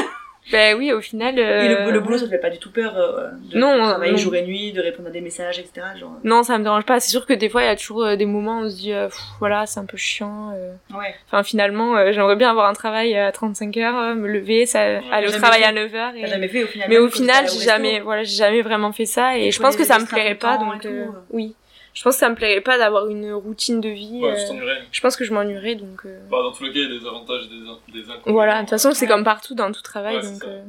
[0.52, 1.38] Ben oui, au final.
[1.38, 3.78] Et euh, le, le boulot, ça te fait pas du tout peur euh, de Non,
[3.78, 4.18] travailler non.
[4.18, 5.86] jour et nuit, de répondre à des messages, etc.
[6.00, 7.00] Genre, Non, ça me dérange pas.
[7.00, 8.76] C'est sûr que des fois, il y a toujours euh, des moments où on se
[8.76, 10.52] dit, euh, pff, voilà, c'est un peu chiant.
[10.56, 10.74] euh.
[10.98, 11.14] ouais.
[11.28, 14.82] Enfin, finalement, euh, j'aimerais bien avoir un travail à 35 heures, euh, me lever, ça,
[15.12, 15.68] aller au travail fait.
[15.68, 16.12] à 9 heures.
[16.14, 16.28] T'as Et...
[16.28, 16.90] jamais fait au final.
[16.90, 19.38] Mais au final, j'ai jamais, voilà, j'ai jamais vraiment fait ça.
[19.38, 21.56] Et Il je pense que ça me plairait pas, et donc euh, oui.
[21.94, 24.20] Je pense que ça me plairait pas d'avoir une routine de vie.
[24.22, 24.88] Ouais, euh, tu.
[24.94, 26.06] Je pense que je m'ennuierais, donc.
[26.06, 28.02] euh, Bah, dans tous les cas, il y a des avantages et des, in- des
[28.10, 28.34] inconvénients.
[28.34, 29.12] Voilà, de toute façon, c'est Ouais.
[29.12, 30.64] comme partout dans tout travail, Ouais, donc euh,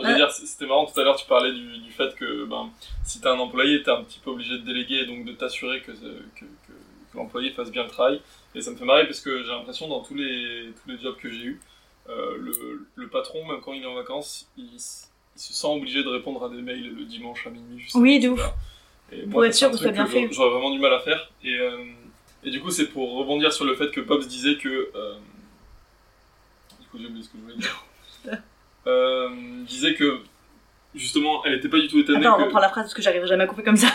[0.00, 0.32] vas-y.
[0.46, 2.70] C'était marrant tout à l'heure, tu parlais du, du fait que ben,
[3.04, 5.80] si t'es un employé, t'es un petit peu obligé de déléguer et donc de t'assurer
[5.82, 5.96] que, que,
[6.40, 8.20] que, que l'employé fasse bien le travail.
[8.54, 11.16] Et ça me fait marrer parce que j'ai l'impression dans tous les, tous les jobs
[11.16, 11.60] que j'ai eu,
[12.08, 14.70] euh, le, le patron, même quand il est en vacances, il,
[15.36, 17.80] s- il se sent obligé de répondre à des mails le dimanche à minuit.
[17.80, 18.40] justement, Oui, de ouf.
[19.12, 20.28] Et Pour moi, être sûr que truc soit bien fait.
[20.32, 21.30] J'aurais vraiment du mal à faire.
[21.42, 21.84] Et, euh,
[22.42, 24.90] et du coup, c'est pour rebondir sur le fait que Pops disait que.
[24.94, 25.14] euh,
[26.80, 27.84] du coup, j'ai oublié ce que je voulais dire.
[28.86, 29.30] Euh,
[29.64, 30.20] disait que
[30.94, 32.42] justement, elle était pas du tout étonnée Attends, on que.
[32.44, 33.86] reprend la phrase parce que j'arrive jamais à couper comme ça.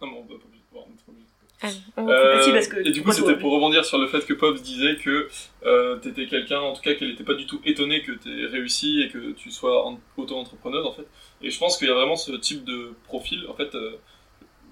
[0.00, 1.51] Non, mais on va pas obligé de voir, on est
[1.98, 4.24] Euh, Ah, si, parce que et du coup, je c'était pour rebondir sur le fait
[4.26, 5.28] que Pops disait que
[5.64, 9.02] euh, t'étais quelqu'un, en tout cas, qu'elle était pas du tout étonnée que t'aies réussi
[9.02, 11.06] et que tu sois en- auto-entrepreneuse, en fait.
[11.42, 13.92] Et je pense qu'il y a vraiment ce type de profil, en fait, euh,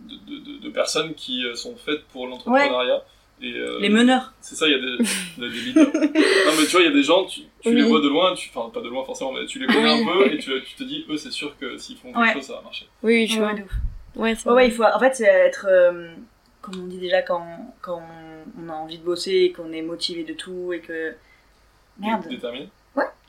[0.09, 3.03] de, de- personnes qui euh, sont faites pour l'entrepreneuriat.
[3.43, 4.33] Et, euh, Les meneurs.
[4.41, 5.05] c'est ça, il y a des,
[5.39, 5.87] il y a des leaders.
[5.95, 8.33] non, mais tu vois, il y a des gens, tu, tu les vois de loin,
[8.33, 10.85] enfin, pas de loin forcément, mais tu les connais un peu et tu, tu te
[10.85, 12.33] dis, eux, c'est sûr que s'ils font quelque Ouais.
[12.35, 12.87] chose, ça va marcher.
[13.03, 13.55] Oui, tu Ouais, vois.
[14.17, 14.63] Ouais, c'est Ouais, vrai.
[14.65, 14.85] ouais, il faut.
[14.85, 15.67] En fait, c'est être.
[16.63, 17.47] Comme on dit déjà, quand,
[17.81, 18.03] quand
[18.63, 21.15] on a envie de bosser et qu'on est motivé de tout et que.
[21.99, 22.27] Merde.
[22.29, 22.69] Déterminé.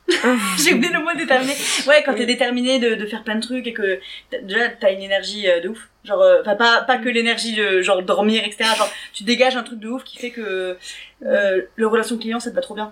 [0.58, 1.54] J'ai oublié le mot déterminé.
[1.88, 2.17] Ouais, quand Oui.
[2.17, 5.48] t'es déterminé de, de faire plein de trucs et que t'as- déjà t'as une énergie
[5.48, 5.89] euh, de ouf.
[6.04, 8.70] Genre, euh, enfin, pas, pas que l'énergie de genre dormir, etc.
[8.78, 10.78] Genre, tu dégages un truc de ouf qui fait que
[11.26, 12.91] euh, le relation client, ça te va trop bien.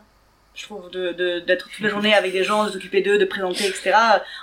[0.55, 3.25] Je trouve de de- d'être toute la journée avec des gens, de s'occuper d'eux, de
[3.25, 3.93] présenter, etc.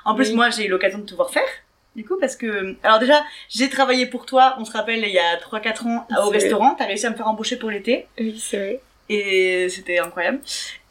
[0.05, 0.35] En plus, Oui.
[0.35, 1.49] moi, j'ai eu l'occasion de te voir faire.
[1.97, 5.19] Du coup, parce que, alors déjà, j'ai travaillé pour toi, on se rappelle, il y
[5.19, 6.75] a 3-4 ans, au restaurant.
[6.79, 8.07] T'as réussi à me faire embaucher pour l'été.
[8.21, 8.81] Oui, c'est vrai.
[9.09, 10.41] Et c'était incroyable.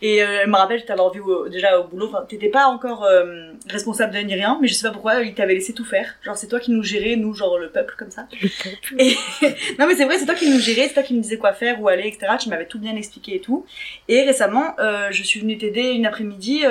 [0.01, 2.07] Et euh, je me rappelle, je t'avais vu au- déjà au boulot.
[2.07, 5.33] Enfin, t'étais pas encore euh, responsable de ni rien, mais je sais pas pourquoi, il
[5.33, 6.15] t'avait laissé tout faire.
[6.23, 8.25] Genre, c'est toi qui nous gérais, nous, genre le peuple, comme ça.
[8.41, 8.95] Le peuple.
[8.99, 9.15] Et
[9.79, 11.51] non, mais c'est vrai, c'est toi qui nous gérais, c'est toi qui me disais quoi
[11.51, 12.33] faire, où aller, etc.
[12.39, 13.65] Tu m'avais tout bien expliqué et tout.
[14.07, 16.63] Et récemment, euh, je suis venue t'aider une après-midi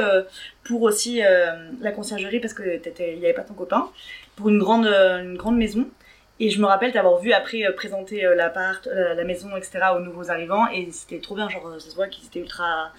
[0.64, 1.20] pour aussi
[1.82, 3.90] la conciergerie parce que t'étais, il y avait pas ton copain,
[4.36, 5.88] pour une grande, euh, une grande maison.
[6.40, 9.80] Et je me rappelle t'avoir vu après euh, présenter euh, l'appart, la maison, etc.
[9.96, 10.68] aux nouveaux arrivants.
[10.68, 12.92] Et c'était trop bien, genre, ça se voit qu'ils étaient ultra,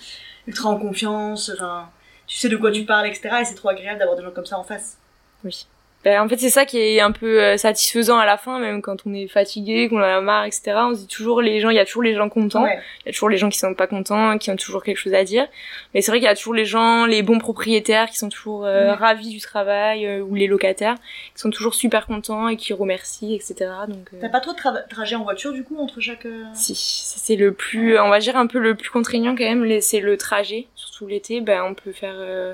[0.47, 1.51] ultra en confiance.
[1.53, 1.89] Enfin,
[2.27, 3.29] tu sais de quoi tu parles, etc.
[3.41, 4.97] Et c'est trop agréable d'avoir des gens comme ça en face.
[5.43, 5.67] Oui.
[6.05, 8.81] Ben, en fait, c'est ça qui est un peu euh, satisfaisant à la fin, même
[8.83, 10.73] quand on est fatigué, qu'on en a marre, etc.
[10.77, 12.61] On se dit toujours les gens, il y a toujours les gens contents.
[12.63, 12.79] Ouais.
[13.03, 15.15] Il y a toujours les gens qui sont pas contents, qui ont toujours quelque chose
[15.15, 15.47] à dire.
[15.95, 18.65] Mais c'est vrai qu'il y a toujours les gens, les bons propriétaires qui sont toujours
[18.65, 18.91] euh, Ouais.
[18.91, 20.95] ravis du travail, euh, ou les locataires
[21.33, 23.55] qui sont toujours super contents et qui remercient, etc.
[23.87, 26.27] Donc, euh, T'as pas trop de tra- trajet en voiture du coup entre chaque.
[26.27, 29.81] euh, si, c'est le plus, on va dire un peu le plus contraignant quand même,
[29.81, 30.67] c'est le trajet.
[30.75, 32.53] Surtout l'été, ben on peut faire, euh,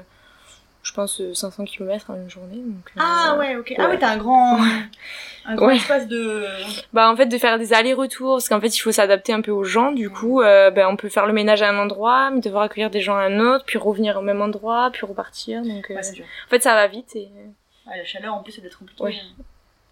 [0.83, 2.55] je pense, euh, 500 km en une journée.
[2.57, 3.73] Donc, euh, Ah ouais, ok.
[3.77, 3.97] Ah Ouais.
[3.99, 4.59] t'as un grand,
[5.45, 5.75] un grand Ouais.
[5.75, 6.45] espace de.
[6.93, 9.51] Bah en fait de faire des allers-retours parce qu'en fait il faut s'adapter un peu
[9.51, 12.41] aux gens du coup euh, ben, on peut faire le ménage à un endroit mais
[12.41, 15.89] devoir accueillir des gens à un autre puis revenir au même endroit puis repartir donc
[15.91, 17.29] euh, Ouais, en fait ça va vite et
[17.87, 19.03] Ouais, la chaleur en plus, ça doit être compliqué.
[19.03, 19.15] Ouais.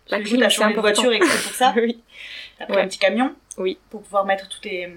[0.10, 0.82] La clim, t'as c'est important.
[0.82, 1.74] voiture et c'est pour ça.
[1.78, 2.02] oui
[2.58, 2.82] T'as pris Ouais.
[2.84, 3.34] un petit camion.
[3.58, 3.78] Oui.
[3.90, 4.94] Pour pouvoir mettre toutes tes,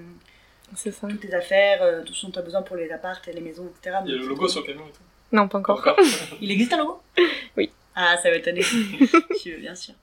[0.77, 3.33] c'est ça toutes tes affaires, euh, tout ce dont t'as besoin pour les apparts et
[3.33, 3.97] les maisons, etc.
[4.05, 5.03] Il y a le logo sur le camion et tout.
[5.33, 5.97] Non pas encore Encore.
[6.41, 7.01] Il existe un logo?
[7.57, 7.71] Oui.
[7.95, 8.63] Ah, ça va étonner.
[8.63, 9.95] Si, bien sûr.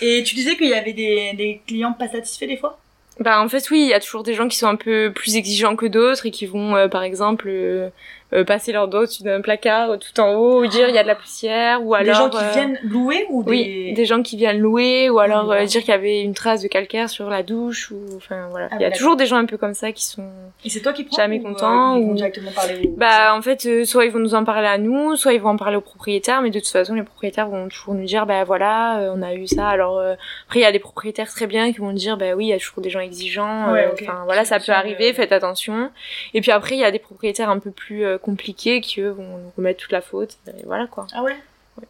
[0.00, 2.78] Et tu disais qu'il y avait des, des clients pas satisfaits des fois?
[3.20, 5.34] Bah en fait oui il y a toujours des gens qui sont un peu plus
[5.34, 7.88] exigeants que d'autres et qui vont euh, par exemple euh,
[8.34, 10.98] euh, passer leur dos au-dessus d'un placard euh, tout en haut ou dire il y
[10.98, 13.50] a de la poussière ou alors Des gens qui euh, viennent louer ou des.
[13.50, 16.62] oui, des gens qui viennent louer ou alors euh, dire qu'il y avait une trace
[16.62, 18.68] de calcaire sur la douche ou enfin voilà.
[18.70, 20.28] Ah, il y a toujours des gens un peu comme ça qui sont
[20.64, 22.90] Et c'est toi qui prends Jamais ou, euh, content, ils vont ou- directement parler.
[22.96, 25.50] Bah en fait, euh, soit ils vont nous en parler à nous, soit ils vont
[25.50, 28.44] en parler aux propriétaires, mais de toute façon les propriétaires vont toujours nous dire bah
[28.44, 29.68] voilà, euh, on a eu ça.
[29.68, 30.14] Alors euh,
[30.46, 32.52] après il y a des propriétaires très bien qui vont dire bah oui, il y
[32.52, 33.72] a toujours des gens exigeants.
[33.72, 33.92] Ouais, euh.
[33.94, 35.90] Enfin voilà, ça peut arriver, euh, faites attention.
[36.34, 39.10] Et puis après il y a des propriétaires un peu plus euh, compliqués qui eux
[39.10, 40.36] vont nous remettre toute la faute.
[40.48, 41.06] Et voilà quoi.
[41.14, 41.36] Ah ouais?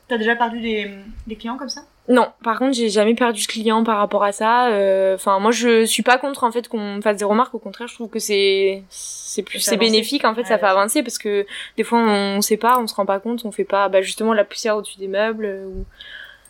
[0.06, 0.90] T'as déjà perdu des,
[1.26, 1.80] des clients comme ça?
[2.10, 4.68] Non, par contre, j'ai jamais perdu de client par rapport à ça.
[4.68, 7.54] Euh, Enfin, moi, je suis pas contre en fait qu'on me fasse des remarques.
[7.54, 10.24] Au contraire, je trouve que c'est c'est plus c'est bénéfique.
[10.24, 10.70] En fait, Ouais, ça fait ouais.
[10.70, 13.64] avancer parce que des fois, on sait pas, on se rend pas compte, on fait
[13.64, 15.44] pas bah, justement la poussière au-dessus des meubles.
[15.46, 15.84] euh, ou-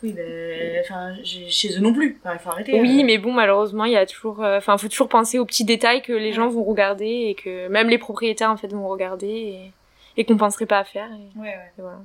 [0.01, 2.17] Oui, ben, enfin, chez eux non plus.
[2.23, 2.79] Enfin, il faut arrêter.
[2.81, 3.05] Oui, euh.
[3.05, 6.01] mais bon, malheureusement, il y a toujours, euh, enfin, faut toujours penser aux petits détails
[6.01, 9.71] que les gens vont regarder et que même les propriétaires en fait vont regarder et,
[10.17, 11.07] et qu'on penserait pas à faire.
[11.11, 11.71] Et, Ouais, ouais.
[11.77, 11.99] et voilà.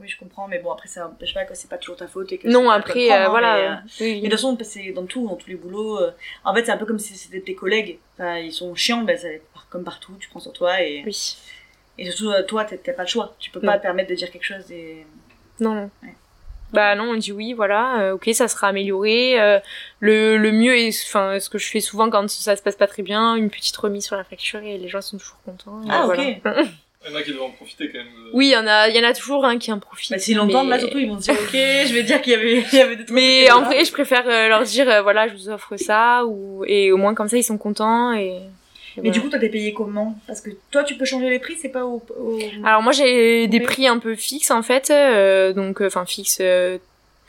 [0.00, 2.30] Oui, je comprends, mais bon, après, ça n'empêche pas que c'est pas toujours ta faute
[2.30, 3.56] et que Non, après, euh, hein, voilà.
[3.56, 4.20] mais, euh, oui, oui.
[4.22, 5.98] Mais de toute façon, c'est dans tout, dans tous les boulots.
[5.98, 6.10] euh,
[6.44, 7.98] En fait, c'est un peu comme si c'était tes collègues.
[8.14, 9.18] Enfin, ils sont chiants, ben,
[9.70, 11.36] comme partout, tu prends sur toi et, Oui.
[11.98, 13.34] et surtout, toi, t'as t'as pas le choix.
[13.40, 13.72] Tu peux Non.
[13.72, 15.04] pas te permettre de dire quelque chose et.
[15.58, 15.90] Non, non.
[16.04, 16.14] Ouais.
[16.72, 19.40] Bah non, on dit oui, voilà, euh, ok, ça sera amélioré.
[19.40, 19.58] euh,
[20.00, 22.86] le, le mieux est, enfin, ce que je fais souvent quand ça se passe pas
[22.86, 25.80] très bien, une petite remise sur la facture et les gens sont toujours contents.
[25.88, 26.22] Ah, voilà.
[26.24, 26.36] ok.
[27.06, 28.06] Il y en a qui doivent en profiter quand même.
[28.08, 30.10] de- Oui, il y en a, il y en a toujours un qui en profite.
[30.10, 32.32] Bah, s'ils l'entendent, mais- là, surtout, ils vont se dire, ok, je vais dire qu'il
[32.32, 33.14] y avait, il y avait des trucs.
[33.14, 36.64] Mais en vrai, je préfère euh, leur dire, euh, voilà, je vous offre ça, ou
[36.66, 38.40] et au moins comme ça, ils sont contents et.
[38.98, 39.12] Et Mais voilà.
[39.14, 40.18] du coup, toi, t'es payé comment?
[40.26, 42.02] Parce que toi, tu peux changer les prix, c'est pas au.
[42.18, 46.38] au- Alors moi j'ai des prix un peu fixes en fait, euh, donc enfin fixe.
[46.40, 46.78] euh,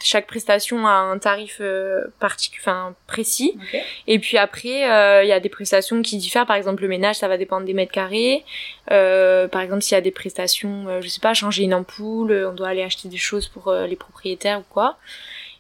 [0.02, 3.58] chaque prestation a un tarif euh, particulier, enfin précis.
[3.62, 3.82] Ok.
[4.08, 6.46] Et puis après, euh, il y a des prestations qui diffèrent.
[6.46, 8.46] Par exemple, le ménage, ça va dépendre des mètres carrés.
[8.92, 12.32] Euh, par exemple, s'il y a des prestations, euh, je sais pas, changer une ampoule,
[12.32, 14.98] euh, on doit aller acheter des choses pour euh, les propriétaires ou quoi.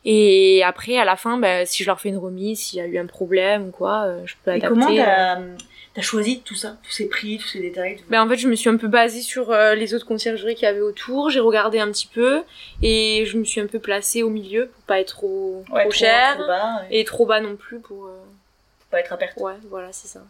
[0.05, 2.85] Et après, à la fin, bah, si je leur fais une remise, s'il y a
[2.85, 4.69] eu un problème ou quoi, euh, je peux Et adapter.
[4.69, 5.55] comment euh.
[5.93, 8.37] T'as as choisi tout ça Tous ces prix, tous ces détails tout- Ben en fait,
[8.37, 11.29] je me suis un peu basée sur euh, les autres conciergeries qu'il y avait autour.
[11.29, 12.43] J'ai regardé un petit peu
[12.81, 15.91] et je me suis un peu placée au milieu pour pas être trop, Ouais, trop
[15.91, 18.05] cher trop bas, et et trop bas non plus pour.
[18.05, 18.17] euh,
[18.91, 19.37] pas être à perte.
[19.37, 20.21] Ouais, voilà, c'est ça.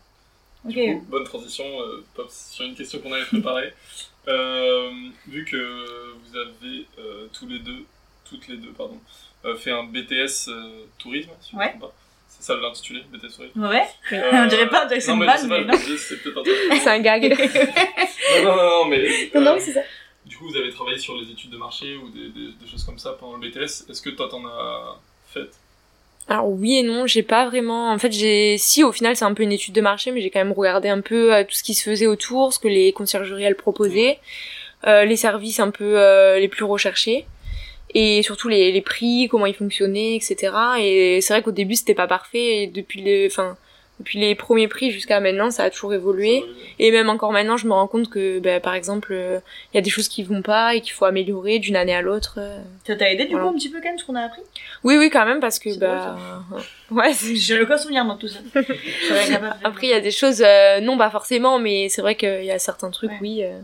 [0.63, 3.73] Coup, bonne transition, euh, Pops, sur une question qu'on avait préparée.
[4.27, 4.91] Euh,
[5.27, 7.85] vu que vous avez euh, tous les deux,
[8.25, 8.99] toutes les deux, pardon,
[9.45, 11.69] euh, fait un BTS euh, tourisme, si je me Ouais.
[11.69, 11.93] trompe pas.
[12.39, 13.61] C'est ça l'intitulé, BTS tourisme.
[13.67, 13.83] Ouais.
[14.13, 15.73] Euh, On dirait pas, on dirait que c'est non, une mais non.
[15.97, 16.55] c'est peut-être un truc.
[16.81, 17.23] C'est un gag.
[18.43, 19.29] Non, non, non, non, mais.
[19.35, 19.81] Non, non, euh, c'est ça.
[20.25, 22.83] Du coup, vous avez travaillé sur les études de marché ou des, des- des choses
[22.83, 23.89] comme ça pendant le BTS.
[23.89, 24.97] Est-ce que toi, t'en as
[25.33, 25.49] fait?
[26.27, 27.91] Alors oui et non, j'ai pas vraiment.
[27.91, 30.29] En fait, j'ai si au final c'est un peu une étude de marché, mais j'ai
[30.29, 32.93] quand même regardé un peu euh, tout ce qui se faisait autour, ce que les
[32.93, 34.19] conciergeries elles proposaient,
[34.85, 37.25] euh, les services un peu euh, les plus recherchés.
[37.93, 40.53] Et surtout les, les prix, comment ils fonctionnaient, etc.
[40.79, 43.57] Et c'est vrai qu'au début c'était pas parfait et depuis les, enfin,
[43.99, 46.43] depuis les premiers prix jusqu'à maintenant ça a toujours évolué.
[46.77, 49.39] Et même encore maintenant, je me rends compte que, bah, par exemple, euh,
[49.73, 52.01] il y a des choses qui vont pas et qu'il faut améliorer d'une année à
[52.01, 52.35] l'autre.
[52.37, 52.59] euh.
[52.87, 53.47] Ça t'a aidé du Voilà.
[53.47, 54.41] coup un petit peu quand même ce qu'on a appris?
[54.85, 56.15] Oui, oui, quand même, parce que, bah,
[56.91, 58.39] ouais, J'ai aucun souvenir moi de tout ça.
[59.65, 62.51] Après, il y a des choses, euh, non, pas forcément, mais c'est vrai qu'il y
[62.51, 63.17] a certains trucs, Ouais.
[63.21, 63.43] oui.
[63.43, 63.59] euh.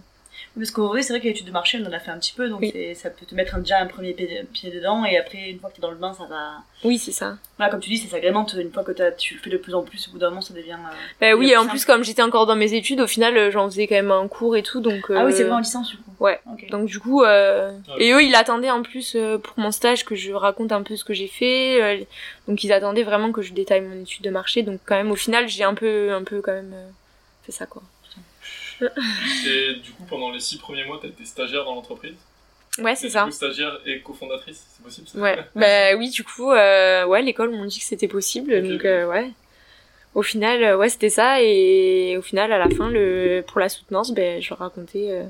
[0.57, 2.47] Parce qu'aujourd'hui, c'est vrai que l'étude de marché, on en a fait un petit peu,
[2.47, 2.73] donc Oui.
[2.95, 5.69] ça peut te mettre un- déjà un premier pied, pied dedans, et après, une fois
[5.69, 6.53] que t'es dans le bain, ça va.
[6.83, 7.37] Oui, c'est ça.
[7.57, 8.53] Voilà, comme tu dis, ça s'agrémente.
[8.57, 10.41] Une fois que t'as- tu le fais de plus en plus, au bout d'un moment,
[10.41, 10.71] ça devient.
[10.71, 13.51] euh, Bah oui, et en plus comme j'étais encore dans mes études, au final, euh,
[13.51, 15.05] j'en faisais quand même un cours et tout, donc.
[15.09, 16.11] Ah oui, c'est euh, vrai en licence du coup.
[16.21, 16.39] ouais.
[16.69, 17.71] Donc du coup, euh...
[17.89, 20.83] Ah et eux, ils attendaient en plus euh, pour mon stage que je raconte un
[20.83, 21.81] peu ce que j'ai fait.
[21.81, 22.03] euh,
[22.47, 24.61] Donc ils attendaient vraiment que je détaille mon étude de marché.
[24.63, 26.87] Donc quand même, au final, j'ai un peu, un peu quand même euh,
[27.43, 27.81] fait ça quoi.
[29.47, 32.15] Et du coup, pendant les six premiers mois, t'as été stagiaire dans l'entreprise
[32.79, 33.23] Ouais, c'est du ça.
[33.23, 35.37] coup, stagiaire et cofondatrice, c'est possible ça Ouais.
[35.55, 38.61] bah oui, du coup, euh, ouais, l'école m'ont dit que c'était possible.
[38.61, 39.31] Donc euh, ouais.
[40.13, 41.41] Au final, euh, ouais, c'était ça.
[41.41, 45.23] Et au final, à la fin, le pour la soutenance, ben, je leur racontais euh,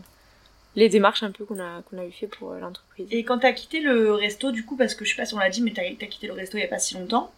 [0.75, 3.08] les démarches un peu qu'on a qu'on avait fait pour euh, l'entreprise.
[3.12, 5.39] Et quand t'as quitté le resto, du coup, parce que je sais pas si on
[5.39, 7.31] l'a dit, mais t'as as quitté le resto il y a pas si longtemps,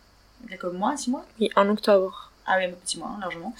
[0.46, 1.26] il y a comme moi, six mois?
[1.42, 2.32] Oui, en octobre.
[2.50, 3.54] Ah oui, un petit mois, hein, largement.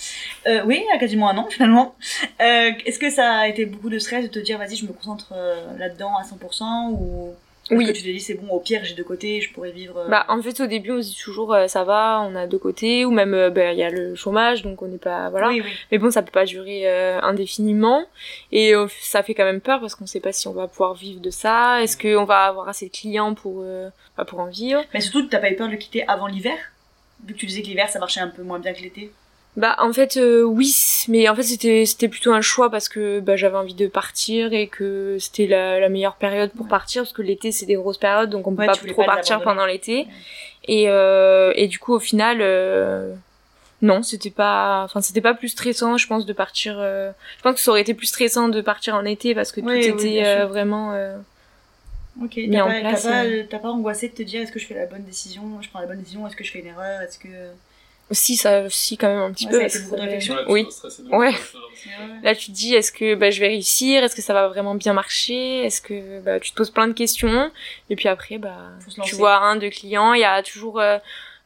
[0.48, 1.96] Euh, oui, à quasiment un an finalement.
[2.42, 4.94] Euh, Est-ce que ça a été beaucoup de stress de te dire, vas-y, je me
[4.94, 7.34] concentre euh, là-dedans à 100% ou
[7.70, 7.86] Oui.
[7.86, 9.98] que tu t'es dit, c'est bon, au pire, j'ai deux côtés, je pourrais vivre.
[9.98, 12.48] euh, Bah, en fait, au début, on se dit toujours, euh, ça va, on a
[12.48, 15.50] deux côtés, ou même, bah, il y a le chômage, donc on n'est pas, voilà.
[15.50, 15.72] Oui, oui.
[15.92, 18.06] Mais bon, ça peut pas durer euh, indéfiniment,
[18.54, 20.94] et euh, ça fait quand même peur parce qu'on sait pas si on va pouvoir
[20.94, 21.84] vivre de ça.
[21.84, 24.82] Est-ce qu'on va avoir assez de clients pour, euh, bah, pour en vivre?
[24.94, 26.56] Mais surtout, t'as pas eu peur de le quitter avant l'hiver?
[27.36, 29.12] Tu disais que l'hiver, ça marchait un peu moins bien que l'été.
[29.56, 30.72] Bah, en fait, euh, oui,
[31.08, 34.54] mais en fait, c'était c'était plutôt un choix parce que bah, j'avais envie de partir
[34.54, 36.70] et que c'était la, la meilleure période pour Ouais.
[36.70, 39.06] partir parce que l'été c'est des grosses périodes donc on peut Ouais, pas trop pas
[39.16, 40.08] partir pendant l'été.
[40.68, 43.16] Et, euh, et du coup, au final, euh,
[43.82, 46.78] non, c'était pas, enfin, c'était pas plus stressant, je pense, de partir.
[46.80, 49.62] euh, je pense que ça aurait été plus stressant de partir en été parce que
[49.62, 50.94] tout Oui, oui, était bien euh, vraiment.
[52.24, 53.44] Ok, t'as en pas, place, t'as pas, euh.
[53.50, 55.80] t'as pas angoissé de te dire, est-ce que je fais la bonne décision Je prends
[55.80, 57.28] la bonne décision Est-ce que je fais une erreur Est-ce que.
[58.12, 59.70] Si, ça, si, quand même un petit Ouais, peu.
[59.70, 60.36] ça a été beaucoup réflexion.
[60.48, 60.66] Oui.
[61.12, 61.34] Ouais.
[62.24, 64.76] Là, tu te dis, est-ce que bah, je vais réussir Est-ce que ça va vraiment
[64.76, 67.52] bien marcher Est-ce que bah, tu te poses plein de questions
[67.90, 68.56] Et puis après, bah,
[69.04, 70.14] tu vois un, deux clients.
[70.14, 71.00] Il y a toujours, euh,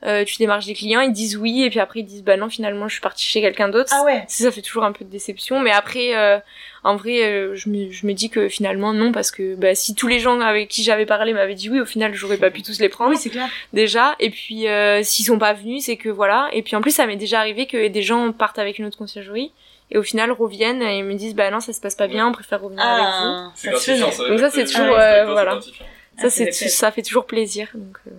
[0.06, 2.50] euh, tu démarches des clients, ils disent oui, et puis après ils disent bah non,
[2.50, 3.92] finalement, je suis partie chez quelqu'un d'autre.
[3.96, 5.60] Ah ouais Ça, ça fait toujours un peu de déception.
[5.60, 6.40] Mais après, euh,
[6.84, 9.94] en vrai, euh, je, me, je me dis que finalement non, parce que bah, si
[9.94, 12.64] tous les gens avec qui j'avais parlé m'avaient dit oui, au final, j'aurais pas pu
[12.64, 13.48] tous les prendre Oui, c'est clair.
[13.74, 16.92] déjà et puis euh, s'ils sont pas venus c'est que voilà et puis en plus
[16.92, 19.52] ça m'est déjà arrivé que des gens partent avec une autre conciergerie
[19.92, 22.32] et au final reviennent et me disent bah non ça se passe pas bien on
[22.32, 24.28] préfère revenir avec vous Ah, C'est ça ça.
[24.28, 25.52] Donc ça, fait c'est toujours, euh, voilà.
[25.52, 25.86] gratifiant.
[26.18, 28.12] Ah, ça c'est ça fait toujours plaisir donc euh.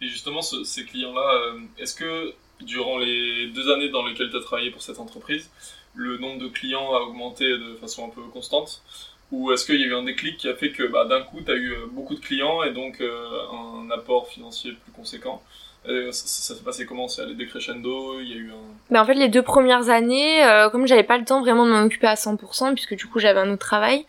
[0.00, 4.36] Et justement, ce- ces clients-là, euh, est-ce que durant les deux années dans lesquelles tu
[4.36, 5.50] as travaillé pour cette entreprise,
[5.94, 8.82] le nombre de clients a augmenté de façon un peu constante?
[9.30, 11.40] Ou est-ce qu'il y a eu un déclic qui a fait que bah, d'un coup,
[11.44, 15.42] tu as eu euh, beaucoup de clients et donc euh, un apport financier plus conséquent?
[15.86, 17.08] Euh, ça, ça s'est passé comment?
[17.08, 18.20] C'est allé décrescendo?
[18.20, 18.74] Il y a eu un...
[18.90, 21.70] Ben, en fait, les deux premières années, euh, comme j'avais pas le temps vraiment de
[21.70, 24.04] m'en occuper à 100%, puisque du coup j'avais un autre travail,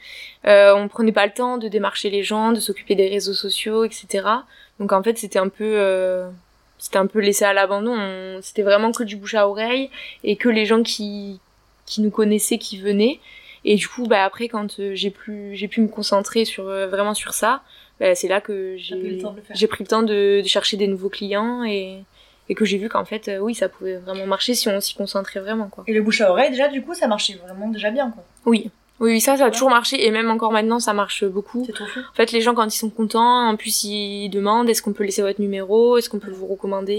[0.46, 3.84] euh, on prenait pas le temps de démarcher les gens, de s'occuper des réseaux sociaux,
[3.84, 4.26] etc.
[4.80, 6.30] Donc en fait, c'était un peu, euh,
[6.78, 7.94] c'était un peu laissé à l'abandon.
[7.98, 9.90] On- C'était vraiment que du bouche à oreille
[10.24, 11.40] et que les gens qui
[11.86, 13.20] qui nous connaissaient, qui venaient.
[13.66, 16.88] Et du coup, bah après, quand euh, j'ai pu, j'ai pu me concentrer sur euh,
[16.88, 17.62] vraiment sur ça,
[18.00, 18.96] bah, c'est là que j'ai
[19.56, 22.04] j'ai pris le temps de, de chercher des nouveaux clients et
[22.52, 24.96] et que j'ai vu qu'en fait, euh, oui, ça pouvait vraiment marcher si on s'y
[24.96, 25.84] concentrait vraiment, quoi.
[25.88, 28.24] Et le bouche à oreille, déjà, du coup, ça marchait vraiment déjà bien, quoi.
[28.46, 28.72] Oui.
[29.00, 31.64] Oui, oui, ça, ça a toujours marché et même encore maintenant, ça marche beaucoup.
[31.66, 32.00] C'est trop fou.
[32.00, 35.06] En fait, les gens, quand ils sont contents, en plus, ils demandent est-ce qu'on peut
[35.06, 36.94] laisser votre numéro, est-ce qu'on peut vous recommander?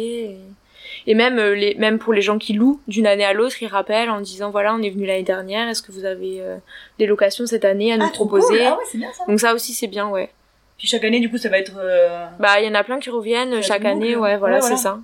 [1.07, 3.63] Et, et même, euh, les, même pour les gens qui louent d'une année à l'autre,
[3.63, 6.57] ils rappellent en disant voilà, on est venu l'année dernière, est-ce que vous avez euh,
[6.99, 8.47] des locations cette année à nous ah, proposer?
[8.59, 8.67] cool.
[8.67, 9.25] Ah ouais, bien ça.
[9.27, 10.31] Donc ça aussi, c'est bien, ouais.
[10.79, 11.75] Puis chaque année, du coup, ça va être.
[11.79, 14.19] euh, Bah, il y en a plein qui reviennent chaque année, là.
[14.21, 14.77] ouais, voilà, Ouais, voilà.
[14.77, 14.99] c'est ça.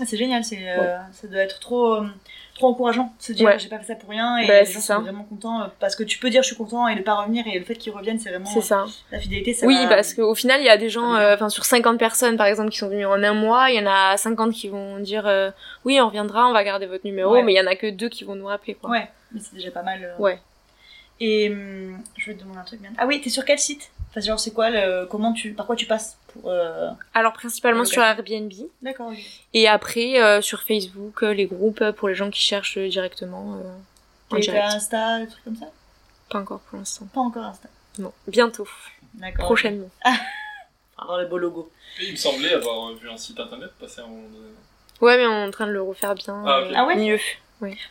[0.00, 2.02] Ah, c'est génial, c'est, euh, ça doit être trop, euh,
[2.60, 3.58] trop encourageant de se dire Ouais.
[3.58, 4.96] j'ai pas fait ça pour rien et Bah, les c'est gens ça.
[4.96, 7.14] sont vraiment contents euh, parce que tu peux dire je suis content et ne pas
[7.14, 8.84] revenir et le fait qu'ils reviennent c'est vraiment ça.
[9.10, 11.48] la fidélité ça Oui, va- parce qu'au final, il y a des gens, euh, enfin
[11.48, 14.16] sur 50 personnes par exemple qui sont venues en un mois, il y en a
[14.16, 15.50] 50 qui vont dire euh,
[15.84, 17.42] oui, on reviendra, on va garder votre numéro, Ouais.
[17.42, 18.90] mais il y en a que deux qui vont nous rappeler quoi.
[18.90, 20.22] ouais mais c'est déjà pas mal euh.
[20.22, 20.38] Ouais.
[21.20, 23.90] et hum, je vais te demander un truc bien ah oui t'es sur quel site?
[24.10, 27.84] Enfin genre c'est quoi le comment tu par quoi tu passes pour euh, Alors principalement
[27.84, 29.18] sur Airbnb d'accord ok.
[29.54, 32.88] et après euh, sur Facebook, euh, les groupes euh, pour les gens qui cherchent euh,
[32.88, 33.62] directement euh,
[34.30, 34.64] en et direct.
[34.68, 35.66] t'as Insta des trucs comme ça?
[36.28, 37.06] Pas encore pour l'instant.
[37.12, 37.68] pas encore Insta
[37.98, 38.68] Non, bientôt,
[39.14, 39.88] d'accord prochainement.
[40.02, 40.16] faudra
[41.02, 41.70] avoir le beau logo.
[42.00, 44.20] Il me semblait avoir vu un site internet passer donné.
[45.00, 46.42] Ouais, mais on est en train de le refaire bien.
[46.46, 46.96] Ah, Ah ouais?
[46.96, 47.18] Mieux.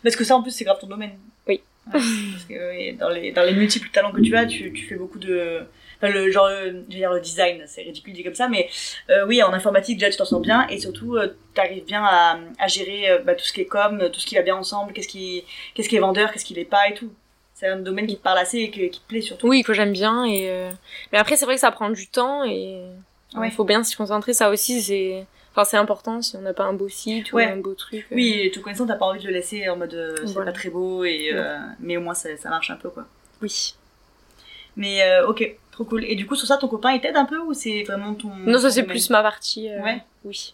[0.03, 1.17] Parce que ça, en plus, c'est grave ton domaine.
[1.47, 1.62] Oui.
[1.88, 4.86] Ouais, parce que oui, dans, les, dans les multiples talents que tu as, tu, tu
[4.88, 5.63] fais beaucoup de.
[6.01, 8.69] Enfin, le genre, euh, je veux dire, le design, c'est ridicule dit comme ça, mais
[9.09, 11.17] euh, oui, en informatique, déjà, tu t'en sors bien, et surtout,
[11.53, 14.25] tu arrives bien à, à gérer euh, bah, tout ce qui est com, tout ce
[14.25, 16.93] qui va bien ensemble, qu'est-ce qui, qu'est-ce qui est vendeur, qu'est-ce qui l'est pas et
[16.93, 17.12] tout.
[17.53, 19.49] C'est un domaine qui te parle assez et que- qui te plaît surtout.
[19.49, 20.23] Oui, que j'aime bien.
[20.23, 20.71] Et euh,
[21.12, 22.81] Mais après, c'est vrai que ça prend du temps et
[23.33, 23.51] il Ouais.
[23.51, 24.31] faut bien s'y concentrer.
[24.31, 27.57] Ça aussi, c'est enfin, c'est important si on n'a pas un beau site ou un
[27.57, 28.05] beau truc.
[28.09, 28.15] euh.
[28.15, 30.53] Oui, et tout connaissant, t'as pas envie de le laisser en mode euh, c'est Voilà.
[30.53, 33.03] pas très beau, et, euh, mais au moins ça, ça marche un peu quoi.
[33.41, 33.73] Oui.
[34.77, 35.43] Mais euh, ok,
[35.83, 36.03] trop cool.
[36.05, 38.29] Et du coup, sur ça, ton copain il t'aide un peu ou c'est vraiment ton.
[38.29, 39.69] Non, ça c'est plus ma partie.
[39.69, 40.03] euh, Ouais.
[40.25, 40.53] Oui.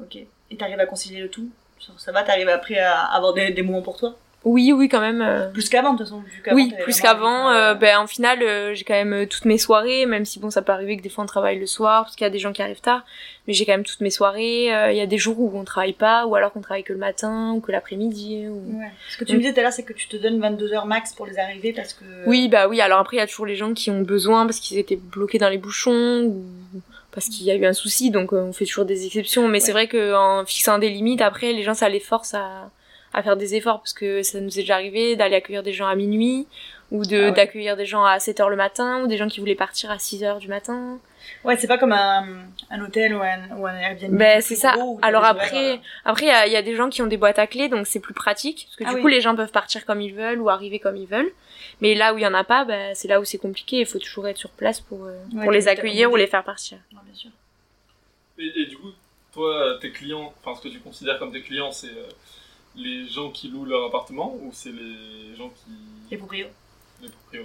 [0.00, 0.16] Ok.
[0.50, 1.48] Et t'arrives à concilier le tout?
[1.80, 4.16] Ça- Ça va, t'arrives après à avoir des, des moments pour toi?
[4.50, 5.20] Oui, oui, quand même.
[5.20, 6.22] euh, Plus qu'avant, de toute façon.
[6.52, 7.50] Oui, plus qu'avant.
[7.50, 10.38] de- euh, ben, en final, euh, j'ai quand même euh, toutes mes soirées, même si
[10.40, 12.30] bon, ça peut arriver que des fois on travaille le soir, parce qu'il y a
[12.30, 13.04] des gens qui arrivent tard.
[13.46, 14.74] Mais j'ai quand même toutes mes soirées.
[14.74, 16.92] euh, Il y a des jours où on travaille pas, ou alors qu'on travaille que
[16.92, 18.46] le matin, ou que l'après-midi.
[18.48, 18.78] Ou...
[18.78, 18.90] Ouais.
[19.10, 20.86] Ce que tu me disais tout à l'heure, c'est que tu te donnes 22 heures
[20.86, 22.04] max pour les arriver parce que.
[22.26, 22.80] Oui, bah oui.
[22.80, 25.38] Alors après, il y a toujours les gens qui ont besoin parce qu'ils étaient bloqués
[25.38, 26.44] dans les bouchons ou
[27.12, 28.10] parce qu'il y a eu un souci.
[28.10, 29.48] Donc euh, on fait toujours des exceptions.
[29.48, 32.70] Mais c'est vrai qu'en fixant des limites, après, les gens, ça les force à,
[33.18, 35.86] à faire des efforts parce que ça nous est déjà arrivé d'aller accueillir des gens
[35.86, 36.46] à minuit
[36.90, 37.32] ou de Ah ouais.
[37.32, 39.98] d'accueillir des gens à 7 heures le matin ou des gens qui voulaient partir à
[39.98, 40.98] 6 heures du matin.
[41.44, 42.24] Ouais, c'est pas comme un,
[42.70, 44.16] un hôtel ou un, ou un Airbnb.
[44.16, 44.74] Ben, c'est ça.
[45.02, 47.18] Alors après, horaires, après il y a, il y a des gens qui ont des
[47.18, 49.02] boîtes à clés, donc c'est plus pratique parce que Ah du oui.
[49.02, 51.30] coup les gens peuvent partir comme ils veulent ou arriver comme ils veulent.
[51.80, 53.80] Mais là où il y en a pas, ben, c'est là où c'est compliqué.
[53.80, 56.44] Il faut toujours être sur place pour euh, Ouais, pour les accueillir ou les faire
[56.44, 56.78] partir.
[56.92, 57.30] euh, ouais, bien sûr.
[58.38, 58.88] Et, et du coup,
[59.34, 62.08] toi, tes clients, enfin ce que tu considères comme tes clients, c'est euh,
[62.78, 65.72] les gens qui louent leur appartement ou c'est les gens qui.
[66.10, 66.46] Les proprios.
[67.02, 67.44] les proprios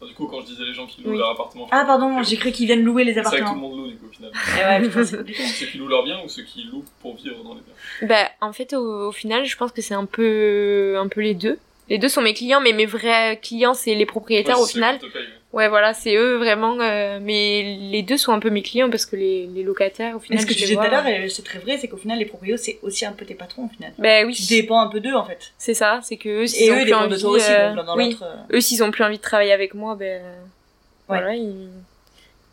[0.00, 1.18] Enfin, Du coup, quand je disais les gens qui louent Oui.
[1.18, 1.68] leur appartement.
[1.70, 3.68] Ah, pardon, j'ai cru qu'ils viennent louer les C'est vrai que tout le appartements.
[3.68, 4.32] monde loue du coup au final.
[4.58, 7.54] Eh ouais, putain, ceux qui louent leurs biens ou ceux qui louent pour vivre dans
[7.54, 11.06] les biens Ben, en fait, au, au final, je pense que c'est un peu, un
[11.08, 11.58] peu les deux.
[11.88, 14.98] Les deux sont mes clients, mais mes vrais clients, c'est les propriétaires Ouais, au final.
[15.02, 15.08] ouais.
[15.52, 16.78] Ouais, voilà, c'est eux vraiment.
[16.80, 20.18] euh, mais les deux sont un peu mes clients parce que les, les locataires, au
[20.20, 21.88] Mais final, ce que je tu disais tout à l'heure, et c'est très vrai, c'est
[21.88, 23.92] qu'au final, les proprios, c'est aussi un peu tes patrons, au final.
[23.98, 25.52] Ben oui, Tu dépends un peu d'eux, en fait.
[25.58, 26.00] c'est ça.
[26.02, 28.34] C'est que eux, s'ils ont eux, plus envie, de toi aussi, euh, dans oui, euh,
[28.54, 30.22] eux, s'ils ont plus envie de travailler avec moi, ben
[31.06, 31.68] voilà, ils,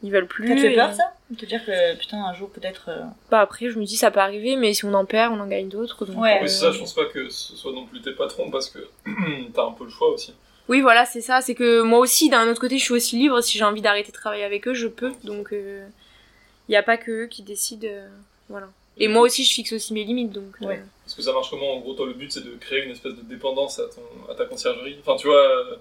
[0.04, 0.50] ils veulent plus.
[0.50, 1.14] Ça te fait et- peur, ça?
[1.30, 2.86] De te dire que, putain, un jour, peut-être.
[2.90, 5.40] euh, Bah après, je me dis ça peut arriver, mais si on en perd, on
[5.40, 6.06] en gagne d'autres.
[6.06, 6.40] donc, Ouais.
[6.44, 8.80] euh, c'est ça, je pense pas que ce soit non plus tes patrons parce que
[9.54, 10.34] t'as un peu le choix aussi.
[10.70, 11.42] Oui, voilà, c'est ça.
[11.42, 13.42] C'est que moi aussi, d'un autre côté, je suis aussi libre.
[13.42, 15.12] Si j'ai envie d'arrêter de travailler avec eux, je peux.
[15.24, 17.88] Donc, il n'y a pas que eux qui décident.
[17.88, 18.08] euh,
[18.48, 18.70] voilà.
[18.98, 20.32] Et moi aussi, je fixe aussi mes limites.
[20.32, 20.82] Donc, euh, Ouais.
[21.04, 21.74] Parce que ça marche comment?
[21.76, 24.36] En gros, toi, le but c'est de créer une espèce de dépendance à, ton, à
[24.36, 24.98] ta conciergerie?
[25.02, 25.80] Enfin, tu vois,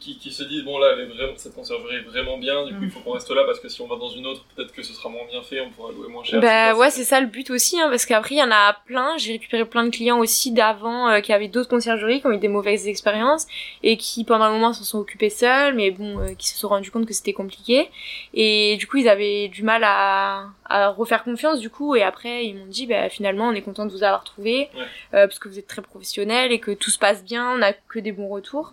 [0.00, 2.72] qui, qui se disent bon, là, elle est vraiment, cette conciergerie est vraiment bien, du
[2.74, 2.84] coup, Mm.
[2.84, 4.82] il faut qu'on reste là parce que si on va dans une autre, peut-être que
[4.82, 6.40] ce sera moins bien fait, on pourra louer moins cher.
[6.40, 9.16] Bah ouais, c'est ça le but aussi, hein, parce qu'après il y en a plein.
[9.18, 12.38] J'ai récupéré plein de clients aussi d'avant euh, qui avaient d'autres conciergeries, qui ont eu
[12.38, 13.46] des mauvaises expériences
[13.82, 16.68] et qui pendant un moment se sont occupés seuls, mais bon, euh, qui se sont
[16.68, 17.88] rendus compte que c'était compliqué.
[18.34, 21.94] Et du coup, ils avaient du mal à, à refaire confiance du coup.
[21.96, 24.82] Et après, ils m'ont dit, bah finalement, on est content de vous avoir trouvé, Ouais.
[25.14, 27.72] euh, parce que vous êtes très professionnels et que tout se passe bien, on a
[27.72, 28.72] que des bons retours.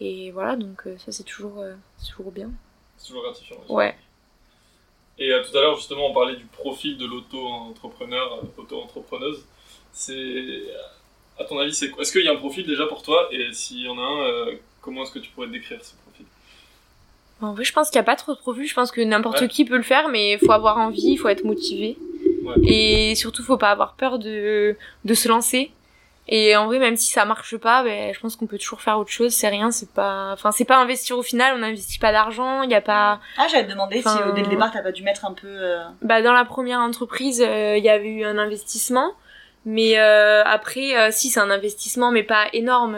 [0.00, 1.74] Et voilà, donc euh, ça c'est toujours, euh,
[2.08, 2.50] toujours bien.
[2.96, 3.56] C'est toujours gratifiant.
[3.68, 3.94] Ouais.
[5.18, 9.44] Et euh, tout à l'heure, justement, on parlait du profil de l'auto-entrepreneur, euh, auto-entrepreneuse.
[9.92, 10.12] C'est.
[10.14, 10.72] euh,
[11.38, 12.02] À ton avis, c'est quoi?
[12.02, 13.28] Est-ce qu'il y a un profil déjà pour toi?
[13.30, 16.26] Et s'il y en a un, euh, comment est-ce que tu pourrais décrire ce profil?
[17.42, 18.66] En vrai, je pense qu'il n'y a pas trop de profil.
[18.66, 19.48] Je pense que n'importe Ouais.
[19.48, 21.96] qui peut le faire, mais il faut avoir envie, il faut être motivé.
[22.44, 22.54] Ouais.
[22.64, 25.70] Et surtout, faut pas avoir peur de, de se lancer.
[26.28, 28.98] Et en vrai, même si ça marche pas, ben, je pense qu'on peut toujours faire
[28.98, 29.32] autre chose.
[29.32, 31.54] C'est rien, c'est pas, enfin, c'est pas investir au final.
[31.56, 32.62] On n'investit pas d'argent.
[32.62, 34.82] Il y a pas, Ah, j'allais te demander si Enfin- euh, dès le départ, t'as
[34.82, 35.48] pas dû mettre un peu.
[35.48, 39.12] euh, bah, dans la première entreprise, euh, il y avait eu un investissement.
[39.64, 42.96] Mais euh, après, euh, si c'est un investissement, mais pas énorme.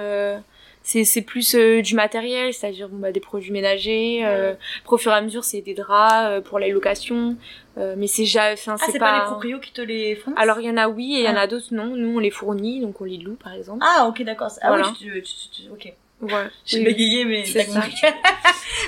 [0.87, 4.21] C'est c'est plus euh, du matériel, c'est-à-dire bon, bah, des produits ménagers.
[4.25, 4.55] Euh,
[4.87, 7.37] au fur et à mesure, c'est des draps euh, pour les locations.
[7.79, 9.19] Euh, mais c'est jamais, Ah, c'est pas...
[9.19, 11.29] les proprios qui te les font Alors il y en a oui et il y
[11.29, 11.41] en Ah.
[11.41, 11.87] a d'autres non.
[11.97, 13.85] Nous on les fournit donc on les loue par exemple.
[13.85, 14.51] Ah, ok, d'accord.
[14.63, 14.87] Ah Voilà.
[14.89, 15.93] oui, tu, tu, tu- ok.
[16.23, 16.31] Ouais.
[16.65, 16.85] J'ai Oui.
[16.85, 17.81] bégayé, mais t'as ça.
[17.81, 18.01] compris.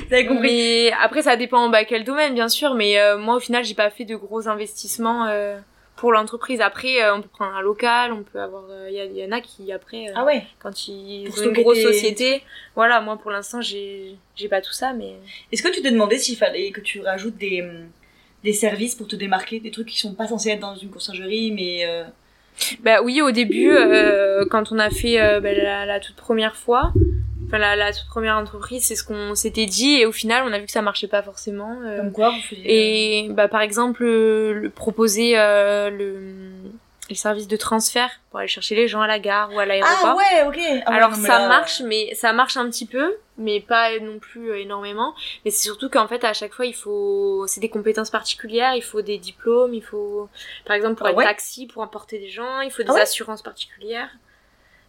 [0.09, 0.41] T'as compris.
[0.43, 2.75] Mais après ça dépend bah, quel domaine bien sûr.
[2.75, 5.59] Mais euh, moi au final j'ai pas fait de gros investissements euh,
[5.97, 6.61] pour l'entreprise.
[6.61, 8.65] Après euh, on peut prendre un local, on peut avoir.
[8.71, 10.45] euh, Il y, a- il y en a qui après euh, Ah ouais.
[10.59, 12.43] quand ils Pour ont une grosse société.
[12.75, 14.17] Voilà moi pour l'instant j'ai
[14.51, 15.15] pas tout ça mais.
[15.53, 17.65] Est-ce que tu t'es demandé s'il fallait que tu rajoutes des,
[18.45, 21.51] des services pour te démarquer, des trucs qui sont pas censés être dans une conciergerie,
[21.53, 22.05] mais euh,
[22.81, 26.57] Bah oui, au début, euh, quand on a fait euh, bah, la, la toute première
[26.57, 26.93] fois,
[27.47, 30.53] enfin la, la toute première entreprise, c'est ce qu'on s'était dit et au final, on
[30.53, 31.79] a vu que ça marchait pas forcément.
[31.85, 33.25] euh, Comme quoi, vous faisiez.
[33.25, 36.33] et bah par exemple, euh, le, proposer euh, le
[37.09, 39.95] les services de transfert pour aller chercher les gens à la gare ou à l'aéroport.
[40.03, 40.83] Ah ouais, ok.
[40.87, 44.59] Ah Alors ça là, marche, mais ça marche un petit peu, mais pas non plus
[44.59, 45.15] énormément.
[45.45, 48.83] Mais c'est surtout qu'en fait à chaque fois il faut, c'est des compétences particulières, il
[48.83, 50.29] faut des diplômes, il faut,
[50.65, 52.95] par exemple pour Ah être ouais taxi, pour emporter des gens, il faut des Ah
[52.95, 54.11] ouais assurances particulières.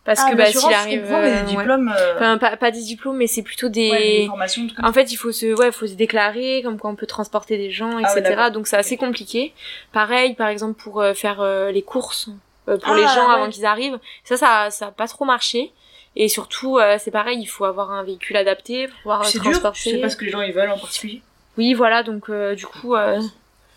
[0.07, 1.57] Parce Ah, que bah s'il arrive, euh, des ouais.
[1.57, 1.93] diplômes.
[1.95, 3.91] euh, Enfin, pas, pas des diplômes, mais c'est plutôt des.
[3.91, 4.65] ouais, des formations.
[4.81, 7.71] En fait, il faut se, ouais, faut se déclarer, comme quoi on peut transporter des
[7.71, 8.43] gens, Ah ouais, etc.
[8.53, 9.51] Donc c'est assez compliqué.
[9.91, 12.29] Pareil, par exemple pour euh, faire euh, les courses
[12.65, 13.33] pour Ah, les gens ouais.
[13.35, 15.71] avant qu'ils arrivent, ça, ça, ça a pas trop marché.
[16.15, 19.51] Et surtout, c'est pareil, il faut avoir un véhicule adapté pour pouvoir euh, C'est dur,
[19.51, 19.89] transporter.
[19.91, 21.21] je sais pas ce que les gens ils veulent en particulier.
[21.57, 22.95] Oui, voilà, donc du coup,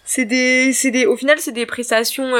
[0.05, 2.33] c'est des, c'est des, au final, c'est des prestations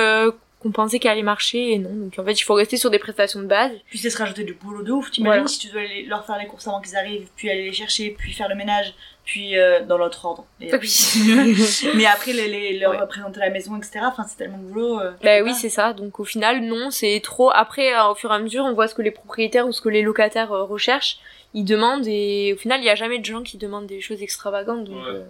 [0.61, 1.91] qu'on pensait qu'elles allaient marcher et non.
[1.91, 3.73] Donc en fait, il faut rester sur des prestations de base.
[3.87, 5.11] Puis c'est se rajouter du boulot de ouf.
[5.11, 5.49] T'imagines Voilà.
[5.49, 8.11] si tu dois aller leur faire les courses avant qu'ils arrivent, puis aller les chercher,
[8.11, 8.93] puis faire le ménage,
[9.25, 10.45] puis euh, dans l'autre ordre.
[10.61, 10.71] Et-
[11.95, 13.07] Mais après les, les, leur Ouais.
[13.09, 14.01] présenter la maison, etc.
[14.05, 15.01] Enfin, c'est tellement de boulot.
[15.01, 15.93] euh, Bah oui, c'est ça.
[15.93, 17.51] Donc au final, non, c'est trop.
[17.53, 19.81] Après, euh, au fur et à mesure, on voit ce que les propriétaires ou ce
[19.81, 21.19] que les locataires euh, recherchent.
[21.55, 24.23] Ils demandent et au final, il y a jamais de gens qui demandent des choses
[24.23, 24.85] extravagantes.
[24.85, 25.23] Donc, Ouais.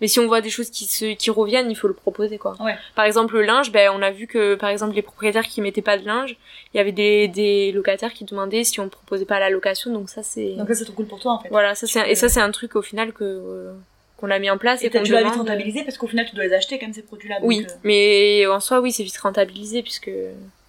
[0.00, 2.54] Mais si on voit des choses qui se qui reviennent, il faut le proposer quoi.
[2.60, 2.74] Ouais.
[2.94, 5.82] Par exemple, le linge, ben on a vu que par exemple les propriétaires qui mettaient
[5.82, 6.36] pas de linge,
[6.72, 9.92] il y avait des des locataires qui demandaient si on proposait pas la location.
[9.92, 11.48] Donc ça c'est Donc là, c'est trop cool pour toi en fait.
[11.50, 13.72] voilà, ça tu c'est et ça c'est un truc au final que euh,
[14.16, 15.46] qu'on a mis en place et, Et t'as qu'on dû la vite demande.
[15.48, 17.36] rentabiliser parce qu'au final, tu dois les acheter quand même ces produits-là.
[17.40, 20.10] donc, Oui, euh, mais en soi, oui, c'est vite rentabilisé puisque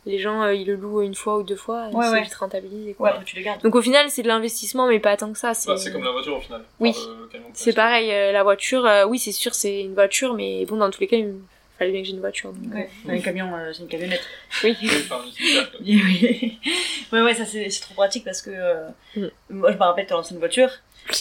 [0.06, 2.22] les gens, euh, ils le louent une fois ou deux fois, Ouais, c'est ouais.
[2.24, 2.88] vite rentabilisé.
[2.90, 3.10] Ouais, Quoi.
[3.12, 3.62] après tu les gardes.
[3.62, 5.54] Donc au final, c'est de l'investissement, mais pas tant que ça.
[5.54, 6.64] C'est Bah, comme la voiture au final.
[6.80, 6.92] Oui.
[6.92, 10.78] De c'est pareil, euh, la voiture, euh, oui, c'est sûr, c'est une voiture, mais bon,
[10.78, 11.36] dans tous les cas, il
[11.78, 12.52] fallait bien que j'ai une voiture.
[12.52, 14.22] donc, Ouais, un camion, euh, c'est une camionnette.
[14.64, 14.78] euh, Oui.
[14.82, 14.90] Oui.
[15.82, 16.60] Oui, oui.
[17.12, 19.28] ouais, ouais, ça c'est c'est trop pratique parce que euh, Mm.
[19.50, 20.70] moi je me rappelle, t'as lancé une voiture.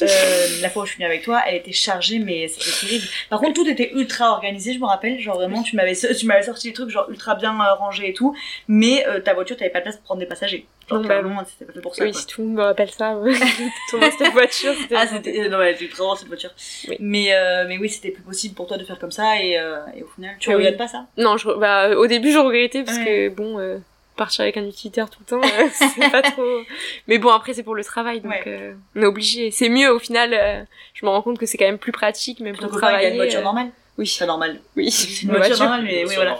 [0.02, 0.06] Euh,
[0.62, 3.04] la fois où je suis venue avec toi, elle était chargée, mais c'était terrible.
[3.28, 5.18] Par contre, tout était ultra organisé, je me rappelle.
[5.20, 8.12] Genre vraiment, tu m'avais tu m'avais sorti des trucs genre ultra bien euh, rangés et
[8.14, 8.34] tout.
[8.68, 10.66] Mais euh, ta voiture, t'avais pas de place pour prendre des passagers.
[10.88, 12.04] Genre Non, bah, clairement, c'était pas fait pour ça.
[12.04, 12.20] oui, quoi.
[12.28, 13.16] tout me rappelle ça.
[13.16, 13.32] ouais.
[13.90, 14.74] tout le monde, cette voiture.
[14.80, 16.50] c'était Ah, c'était euh, non, elle était ultra drôle cette voiture.
[16.88, 16.96] Oui.
[17.00, 19.78] Mais euh, mais oui, c'était plus possible pour toi de faire comme ça et, euh,
[19.96, 20.56] et au final, tu Oui.
[20.56, 21.06] regrettes pas ça?
[21.16, 23.04] Non, je, bah, au début, je regrettais parce Ouais.
[23.04, 23.78] que, bon, euh,
[24.24, 26.60] partir avec un utilitaire tout le temps, euh, c'est pas trop...
[27.08, 28.42] Mais bon, après, c'est pour le travail, donc Ouais.
[28.46, 29.50] euh, on est obligé.
[29.50, 30.62] C'est mieux, au final, euh,
[30.94, 32.90] je me rends compte que c'est quand même plus pratique, même Plutôt pour que pas,
[32.90, 33.10] il y a travailler.
[33.16, 33.70] une voiture normale.
[33.98, 34.60] Oui, C'est normal.
[34.76, 34.90] oui.
[34.92, 36.38] C'est une voiture normale, mais oui, voilà.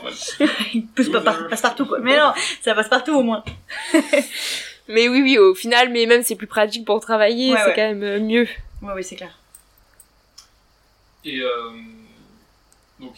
[0.73, 1.21] Il peut se pa-
[1.51, 1.99] passe partout quoi.
[2.01, 3.43] Mais non, ça passe partout au moins.
[4.89, 7.75] Mais oui, oui, au final, mais même c'est plus pratique pour travailler, Ouais, c'est ouais.
[7.77, 8.49] quand même mieux.
[8.83, 9.39] Ouais, oui, c'est clair.
[11.25, 11.71] Et euh,
[12.99, 13.13] donc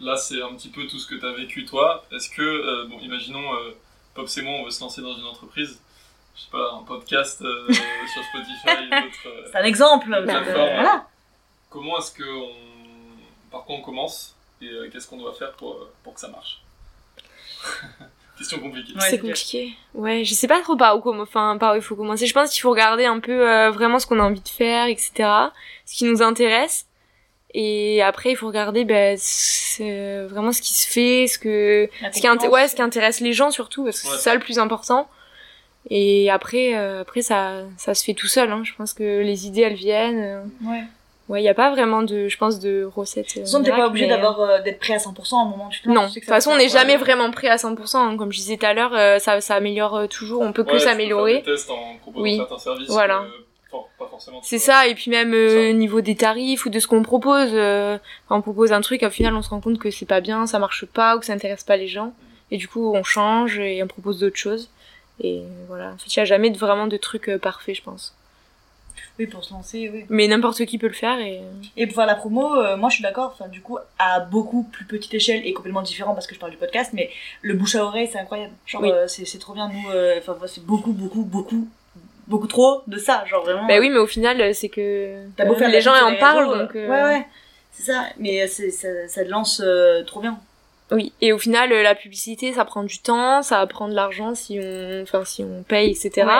[0.00, 2.04] là, c'est un petit peu tout ce que tu as vécu toi.
[2.12, 3.76] Est-ce que, euh, bon, imaginons, euh,
[4.14, 5.80] Pops et moi, on veut se lancer dans une entreprise,
[6.34, 7.66] je sais pas, un podcast euh,
[8.12, 8.90] sur Spotify
[9.26, 10.08] euh, C'est un exemple.
[10.10, 11.06] De- voilà.
[11.68, 12.52] comment est-ce que on,
[13.50, 16.60] par quoi on commence et euh, qu'est-ce qu'on doit faire pour, pour que ça marche
[18.38, 18.94] Question compliquée.
[18.94, 19.74] Ouais, c'est compliqué.
[19.92, 22.26] Ouais, je sais pas trop par où, enfin, par où il faut commencer.
[22.26, 24.86] Je pense qu'il faut regarder un peu euh, vraiment ce qu'on a envie de faire,
[24.86, 25.28] etc.
[25.84, 26.86] Ce qui nous intéresse.
[27.54, 32.20] Et après, il faut regarder ben, c'est vraiment ce qui se fait, ce que ce
[32.20, 34.14] qui, ouais, ce qui intéresse les gens surtout, parce que Ouais.
[34.16, 35.08] c'est ça le plus important.
[35.88, 38.52] Et après, euh, après ça, ça se fait tout seul.
[38.52, 38.62] Hein.
[38.64, 40.20] Je pense que les idées, elles viennent.
[40.20, 40.42] euh.
[40.64, 40.82] Ouais.
[41.28, 43.26] Ouais, il y a pas vraiment de, je pense, de recettes.
[43.28, 45.70] De toute façon, t'es pas obligé d'avoir euh, d'être prêt à 100% au moment où
[45.70, 45.88] tu te.
[45.88, 46.98] Non, Tu de sais toute que façon, on n'est jamais ouais.
[46.98, 47.96] vraiment prêt à 100%.
[47.98, 48.16] hein.
[48.16, 50.42] Comme je disais tout à l'heure, euh, ça, ça améliore euh, toujours.
[50.42, 51.44] On peut que Ouais, peux s'améliorer.
[52.16, 52.36] Oui.
[52.38, 52.88] certains services.
[52.88, 53.24] Voilà.
[54.42, 57.50] C'est ça, et puis même euh, au niveau des tarifs ou de ce qu'on propose,
[57.52, 57.98] euh,
[58.28, 60.58] on propose un truc, au final on se rend compte que c'est pas bien, ça
[60.58, 62.12] marche pas ou que ça intéresse pas les gens,
[62.50, 64.70] et du coup on change et on propose d'autres choses.
[65.22, 67.82] Et voilà, en fait il y a jamais de, vraiment de truc euh, parfait, je
[67.82, 68.14] pense.
[69.18, 70.04] Oui, pour se lancer, oui.
[70.08, 71.40] Mais n'importe qui peut le faire et
[71.76, 74.62] Et pour faire la promo, euh, moi je suis d'accord, enfin du coup, à beaucoup
[74.64, 77.10] plus petite échelle et complètement différent parce que je parle du podcast, mais
[77.42, 78.52] le bouche à oreille c'est incroyable.
[78.66, 78.90] Genre, Oui.
[78.90, 81.68] euh, c'est c'est trop bien, nous, euh, enfin, c'est beaucoup, beaucoup, beaucoup,
[82.30, 83.66] beaucoup trop de ça, genre vraiment.
[83.66, 86.16] bah oui, mais au final euh, c'est que T'as beau faire de les gens en
[86.16, 86.74] parlent donc.
[86.76, 87.26] euh, Ouais, ouais,
[87.72, 90.38] c'est ça, mais euh, ça, ça te lance euh, trop bien.
[90.92, 94.34] Oui, et au final, euh, la publicité, ça prend du temps, ça prend de l'argent
[94.34, 96.26] si on, enfin, si on paye, etc.
[96.26, 96.32] Ouais.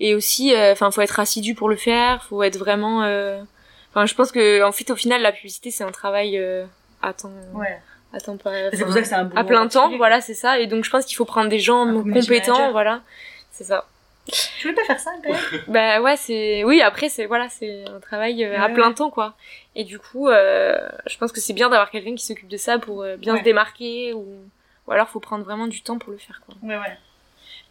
[0.00, 3.40] Et aussi, euh, enfin, faut être assidu pour le faire, faut être vraiment, euh,
[3.90, 6.66] enfin, je pense que, en fait, au final, la publicité, c'est un travail euh,
[7.02, 7.80] à temps, Ouais.
[8.12, 10.58] à temps pas, C'est pour ça que c'est un à plein temps, voilà, c'est ça.
[10.60, 12.72] Et donc, je pense qu'il faut prendre des gens compétents, manager.
[12.72, 13.00] voilà,
[13.50, 13.86] c'est ça.
[14.58, 15.10] Tu veux pas faire ça,
[15.68, 18.74] Bah ouais, c'est, oui, après, c'est, voilà, c'est un travail euh, à Ouais.
[18.74, 19.34] plein temps, quoi.
[19.74, 22.78] Et du coup, euh, je pense que c'est bien d'avoir quelqu'un qui s'occupe de ça
[22.78, 23.38] pour euh, bien Ouais.
[23.40, 24.24] se démarquer ou,
[24.86, 26.54] ou alors faut prendre vraiment du temps pour le faire, quoi.
[26.62, 26.98] Ouais, ouais.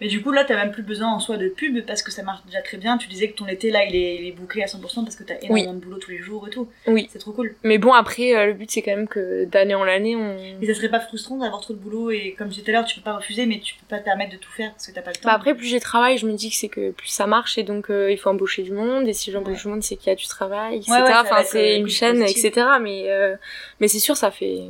[0.01, 2.21] Mais du coup, là, t'as même plus besoin en soi de pub parce que ça
[2.21, 2.97] marche déjà très bien.
[2.97, 5.23] Tu disais que ton été, là, il est, il est bouclé à 100% parce que
[5.23, 6.67] t'as énormément de boulot tous les jours et tout.
[6.87, 7.07] Oui.
[7.11, 7.55] C'est trop cool.
[7.63, 10.35] Mais bon, après, euh, le but c'est quand même que d'année en année, on.
[10.59, 12.73] Mais ça serait pas frustrant d'avoir trop de boulot et comme je disais tout à
[12.73, 14.87] l'heure, tu peux pas refuser, mais tu peux pas te permettre de tout faire parce
[14.87, 15.29] que t'as pas le temps.
[15.29, 17.63] Bah après, plus j'ai travail, je me dis que c'est que plus ça marche et
[17.63, 19.07] donc euh, il faut embaucher du monde.
[19.07, 19.61] Et si j'embauche Ouais.
[19.61, 20.91] du monde, c'est qu'il y a du travail, etc.
[20.91, 22.43] Ouais, ouais, enfin, c'est euh, une chaîne, positif.
[22.45, 22.67] etc.
[22.81, 23.35] Mais euh,
[23.79, 24.63] mais c'est sûr, ça fait.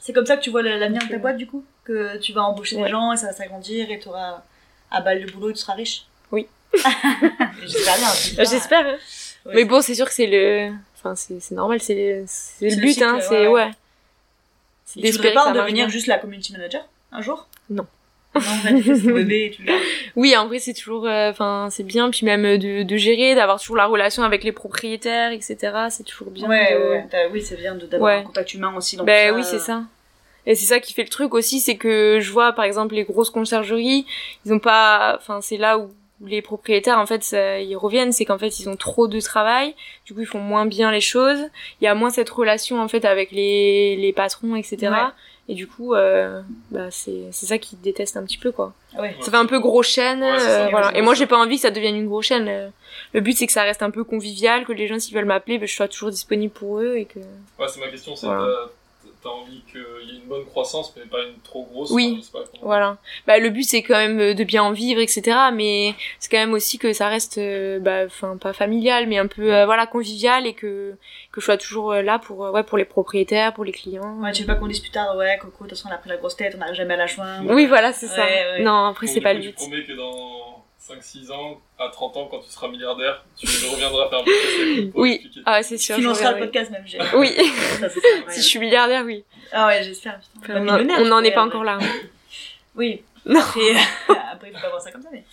[0.00, 1.62] C'est comme ça que tu vois l'avenir de ta boîte, du coup?
[1.84, 4.42] Que tu vas embaucher des gens et ça va s'agrandir et tu auras
[4.90, 6.46] à balle de boulot tu seras riche Oui.
[7.62, 8.44] J'espère bien.
[8.44, 8.86] J'espère.
[8.86, 8.96] hein.
[9.46, 10.70] Ouais, mais bon, c'est sûr que c'est le.
[10.96, 11.94] Enfin, c'est normal, c'est
[12.60, 13.18] le, le but, hein.
[13.26, 13.70] C'est ouais.
[14.94, 17.48] tu voudrais pas en devenir juste la community manager un jour?
[17.70, 17.86] Non.
[18.34, 18.40] Non,
[19.14, 19.66] bébé et tu.
[20.14, 22.10] Oui, en vrai, c'est toujours, euh, enfin, c'est bien.
[22.10, 25.56] Puis même euh, de, de gérer, d'avoir toujours la relation avec les propriétaires, etc.
[25.90, 26.48] C'est toujours bien.
[26.48, 28.20] Ouais, de- ouais, Oui, c'est bien d'avoir Ouais.
[28.20, 29.82] un contact humain aussi dans Ben tout oui, c'est ça.
[30.46, 33.04] Et c'est ça qui fait le truc aussi, c'est que je vois par exemple les
[33.04, 34.06] grosses conciergeries,
[34.46, 35.90] ils ont pas, enfin c'est là où
[36.24, 39.74] les propriétaires en fait ça- ils reviennent, c'est qu'en fait ils ont trop de travail,
[40.06, 41.38] du coup ils font moins bien les choses,
[41.80, 44.76] il y a moins cette relation en fait avec les, les patrons etc.
[44.82, 44.98] Ouais.
[45.48, 48.72] Et du coup euh, bah c'est c'est ça qu'ils détestent un petit peu quoi.
[48.98, 49.16] Ouais.
[49.20, 50.96] Ça fait un peu gros chaîne, Ouais, euh, voilà.
[50.96, 52.48] Et moi j'ai pas envie que ça devienne une grosse chaîne.
[52.48, 52.68] euh.
[53.14, 55.58] Le but c'est que ça reste un peu convivial, que les gens s'ils veulent m'appeler,
[55.58, 57.18] ben, je sois toujours disponible pour eux et que.
[57.58, 58.46] Ouais, c'est ma question, c'est Voilà.
[59.22, 61.90] T'as- envie qu'il y ait une bonne croissance, mais pas une trop grosse.
[61.90, 62.24] Oui.
[62.32, 62.98] pas Voilà.
[63.26, 65.36] Bah, le but, c'est quand même euh, de bien en vivre, etc.
[65.52, 69.26] Mais c'est quand même aussi que ça reste, euh, bah, enfin, pas familial, mais un
[69.26, 70.94] peu, euh, voilà, convivial et que,
[71.32, 74.18] que je sois toujours là pour, ouais, pour les propriétaires, pour les clients.
[74.20, 75.98] Ouais, tu veux pas qu'on dise plus tard, ouais, Coco, de toute façon, elle a
[75.98, 77.50] pris la grosse tête, on n'arrive jamais à la joindre.
[77.52, 78.24] Oui, voilà, c'est ça.
[78.24, 78.62] Ouais.
[78.62, 79.56] Non, après, c'est pas coup, le Tu but.
[79.56, 80.49] promets que dans
[80.80, 85.00] 5-6 ans, à 30 ans, quand tu seras milliardaire, tu reviendras faire un podcast pour
[85.02, 85.30] Oui.
[85.44, 85.96] Ah, ouais, c'est Tu sûr.
[85.96, 86.98] je financeras le podcast même, j'ai.
[87.14, 87.28] Oui.
[87.80, 88.00] Ça, ça,
[88.30, 89.24] si je suis milliardaire, oui.
[89.52, 90.20] Ah ouais, j'espère.
[90.42, 90.62] putain.
[90.64, 91.78] Enfin, Pas on n'en est pas pourrais, encore là.
[92.76, 93.02] Oui.
[93.26, 93.40] Non.
[93.40, 93.60] Après,
[94.32, 95.24] après, il faut pas voir ça comme ça, mais.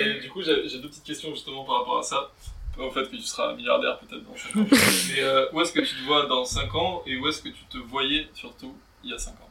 [0.00, 2.30] Et du coup, j'ai deux petites questions justement par rapport à ça.
[2.76, 4.66] Pas au fait que tu seras milliardaire peut-être dans 5 ans.
[5.14, 7.48] Mais euh, où est-ce que tu te vois dans 5 ans et où est-ce que
[7.48, 8.74] tu te voyais surtout
[9.04, 9.50] il y a 5 ans?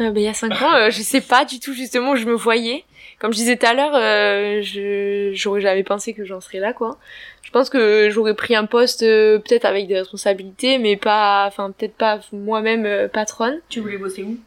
[0.00, 2.16] Euh, bah, il y a cinq ans, euh, je sais pas du tout justement où
[2.16, 2.84] je me voyais.
[3.20, 6.72] Comme je disais tout à l'heure, euh, je j'aurais jamais pensé que j'en serais là,
[6.72, 6.96] quoi.
[7.42, 11.70] Je pense que j'aurais pris un poste euh, peut-être avec des responsabilités, mais pas, enfin
[11.70, 13.60] peut-être pas moi-même euh, patronne.
[13.68, 14.38] Tu voulais bosser où?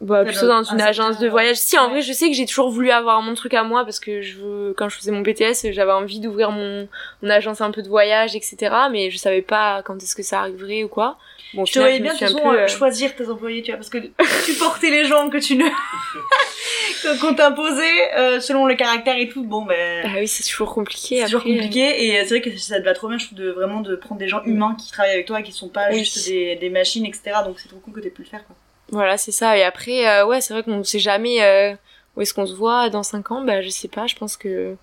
[0.00, 1.56] Bah, plutôt dans un une agence de voyage.
[1.56, 4.00] Si, en vrai, je sais que j'ai toujours voulu avoir mon truc à moi parce
[4.00, 6.88] que je veux, quand je faisais mon BTS, j'avais envie d'ouvrir mon,
[7.22, 8.74] mon agence un peu de voyage, etc.
[8.90, 11.16] Mais je savais pas quand est-ce que ça arriverait ou quoi.
[11.54, 13.88] Bon, Je te voyais bien de peu, euh, euh, choisir tes employés, tu vois, parce
[13.88, 13.98] que
[14.44, 15.64] supporter les gens que tu ne.
[17.20, 20.04] qu'on t'imposait euh, selon le caractère et tout, bon ben.
[20.04, 21.18] Ah oui, c'est toujours compliqué.
[21.18, 21.52] C'est toujours euh.
[21.54, 23.94] compliqué et c'est vrai que ça te va trop bien, je trouve, de vraiment de
[23.96, 26.00] prendre des gens humains qui travaillent avec toi et qui sont pas Oui.
[26.00, 27.38] juste des, des machines, etc.
[27.44, 28.56] Donc c'est trop cool que t'aies pu le faire, quoi.
[28.90, 29.56] Voilà, c'est ça.
[29.56, 31.76] Et après, ouais, c'est vrai qu'on sait jamais
[32.16, 33.42] où est-ce qu'on se voit dans cinq ans.
[33.42, 34.06] Bah, je sais pas.
[34.06, 34.76] Je pense que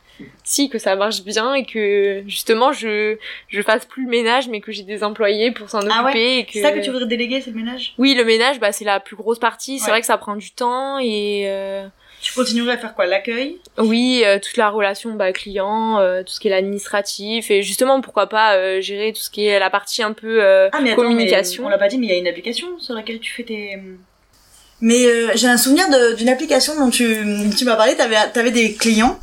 [0.44, 4.62] si, que ça marche bien et que justement, je je fasse plus le ménage, mais
[4.62, 6.54] que j'ai des employés pour s'en occuper Ah ouais et que.
[6.54, 7.94] C'est ça que tu voudrais déléguer, c'est le ménage?
[7.98, 9.80] Oui, le ménage, bah, c'est la plus grosse partie.
[9.80, 9.92] C'est Ouais.
[9.92, 11.88] vrai que ça prend du temps et euh,
[12.22, 13.06] Tu continuerais à faire quoi?
[13.06, 13.58] L'accueil?
[13.78, 18.02] Oui, euh, toute la relation bah, client, euh, tout ce qui est l'administratif et justement,
[18.02, 21.64] pourquoi pas gérer tout ce qui est la partie un peu Ah mais attends, communication.
[21.64, 23.44] mais on l'a pas dit, mais il y a une application sur laquelle tu fais
[23.44, 23.78] tes.
[24.82, 25.86] Mais euh, j'ai un souvenir
[26.18, 27.18] d'une application dont tu,
[27.58, 27.96] tu m'as parlé.
[27.96, 29.18] T'avais avais des clients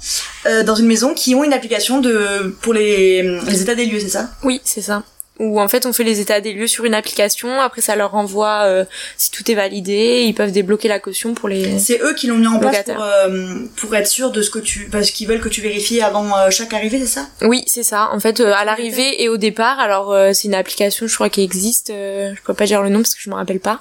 [0.46, 4.00] euh, dans une maison qui ont une application de pour les, les états des lieux,
[4.00, 4.30] c'est ça?
[4.42, 5.02] Oui, c'est ça.
[5.42, 8.10] Où en fait on fait les états des lieux sur une application, après ça leur
[8.10, 8.84] renvoie euh,
[9.16, 11.78] si tout est validé, ils peuvent débloquer la caution pour les...
[11.78, 14.58] C'est eux qui l'ont mis en place pour, euh, pour être sûr de ce que
[14.58, 17.26] tu parce qu'ils veulent que tu vérifies avant euh, chaque arrivée, c'est ça?
[17.40, 18.10] Oui, c'est ça.
[18.12, 21.30] En fait, euh, à l'arrivée et au départ, alors euh, c'est une application, je crois,
[21.30, 21.88] qui existe.
[21.88, 23.80] euh, je peux pas dire le nom parce que je me rappelle pas.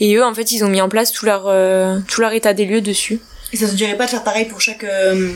[0.00, 2.52] Et eux, en fait, ils ont mis en place tout leur euh, tout leur état
[2.52, 3.20] des lieux dessus.
[3.52, 5.30] Et ça te dirait pas de faire pareil pour chaque euh,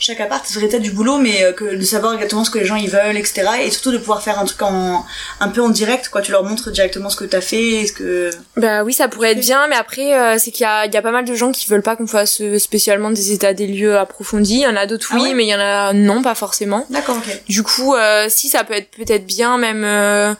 [0.00, 2.58] chaque appart, ça serait peut-être du boulot, mais euh, que de savoir exactement ce que
[2.58, 3.42] les gens ils veulent, etc.
[3.62, 5.04] Et surtout de pouvoir faire un truc en
[5.40, 6.22] un peu en direct, quoi.
[6.22, 9.40] Tu leur montres directement ce que t'as fait, ce que Bah oui, ça pourrait être
[9.40, 11.52] bien, mais après, euh, c'est qu'il y a, il y a pas mal de gens
[11.52, 14.54] qui veulent pas qu'on fasse euh, spécialement des états des lieux approfondis.
[14.56, 16.34] Il y en a d'autres Ah oui, ouais mais il y en a non, pas
[16.34, 16.86] forcément.
[16.90, 17.42] D'accord, ok.
[17.48, 20.34] Du coup, euh, si ça peut être peut-être bien, même euh,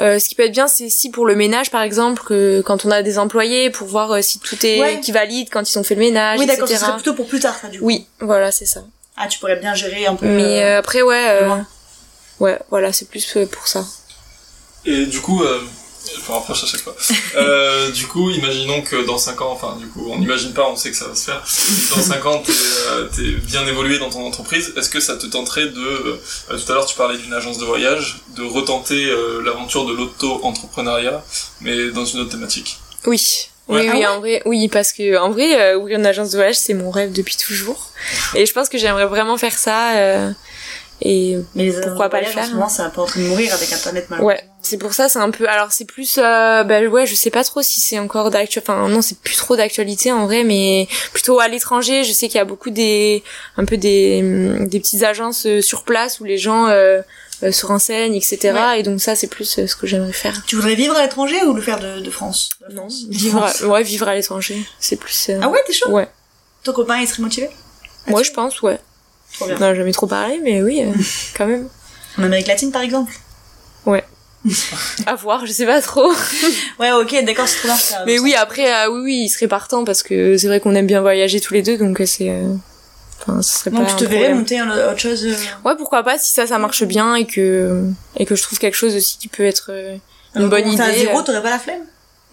[0.00, 2.84] euh, ce qui peut être bien, c'est si pour le ménage, par exemple, que quand
[2.86, 5.00] on a des employés, pour voir si tout est Ouais.
[5.00, 7.40] qui valide quand ils ont fait le ménage, Oui, d'accord, ce serait plutôt pour plus
[7.40, 7.84] tard, ça, du coup.
[7.84, 8.82] Oui, voilà, c'est ça.
[9.16, 10.26] Ah, tu pourrais bien gérer un peu.
[10.26, 11.56] Mais euh, euh, après, ouais, euh,
[12.40, 13.84] ouais, voilà, c'est plus pour ça.
[14.84, 15.60] Et du coup, euh,
[16.18, 16.96] enfin, reproche à chaque fois.
[17.36, 20.76] Euh, du coup, imaginons que dans 5 ans, enfin, du coup, on n'imagine pas, on
[20.76, 21.42] sait que ça va se faire.
[21.94, 22.52] Dans 5 ans, t'es
[22.88, 23.08] euh,
[23.44, 24.72] bien évolué dans ton entreprise.
[24.76, 27.64] Est-ce que ça te tenterait de, euh, tout à l'heure, tu parlais d'une agence de
[27.64, 31.22] voyage, de retenter euh, l'aventure de l'auto-entrepreneuriat,
[31.60, 32.78] mais dans une autre thématique?
[33.06, 36.06] Oui, Oui, Ah oui, ouais en vrai, oui, parce que en vrai, euh, ouvrir une
[36.06, 37.90] agence de voyage, c'est mon rêve depuis toujours.
[38.34, 39.96] Et je pense que j'aimerais vraiment faire ça.
[39.96, 40.30] euh,
[41.04, 43.20] et Mais les Pourquoi pas le faire En ce moment, c'est un peu en train
[43.20, 44.40] de mourir avec Internet, ouais, malheureusement.
[44.62, 45.48] c'est pour ça, c'est un peu.
[45.48, 48.70] Alors c'est plus, euh, bah ouais, je sais pas trop si c'est encore d'actualité.
[48.70, 52.04] Enfin non, c'est plus trop d'actualité en vrai, mais plutôt à l'étranger.
[52.04, 53.24] Je sais qu'il y a beaucoup des,
[53.56, 54.22] un peu des,
[54.60, 56.68] des petites agences euh, sur place où les gens
[57.42, 58.38] euh, se renseignent, etc.
[58.78, 60.42] Et donc ça, c'est plus euh, ce que j'aimerais faire.
[60.46, 62.50] Tu voudrais vivre à l'étranger ou le faire de, de France?
[62.68, 63.04] De Non, France.
[63.08, 65.28] vivre, à, ouais, vivre à l'étranger, c'est plus.
[65.30, 65.90] euh, Ah ouais, t'es chaud?
[65.90, 66.08] Ouais.
[66.64, 67.50] Ton copain, il serait motivé?
[68.06, 68.78] Moi, je pense, ouais.
[69.34, 69.56] Trop bien.
[69.56, 70.92] On n'a jamais trop parlé, mais oui, euh,
[71.36, 71.68] quand même.
[72.18, 73.12] En Amérique latine, par exemple?
[75.06, 76.12] À voir, je sais pas trop.
[76.80, 77.76] Ouais, ok, d'accord, c'est trop bien.
[78.06, 81.00] Mais oui, après, oui, oui, il serait partant parce que c'est vrai qu'on aime bien
[81.00, 82.42] voyager tous les deux, donc c'est.
[83.26, 83.90] Enfin, ce serait Donc pas.
[83.94, 86.82] tu te verrais monter un- autre chose euh, Ouais, pourquoi pas si ça, ça marche
[86.84, 87.84] bien et que
[88.16, 89.96] et que je trouve quelque chose aussi qui peut être euh,
[90.34, 90.82] une bonne idée.
[90.82, 91.22] à zéro, euh.
[91.22, 91.82] t'aurais pas la flemme?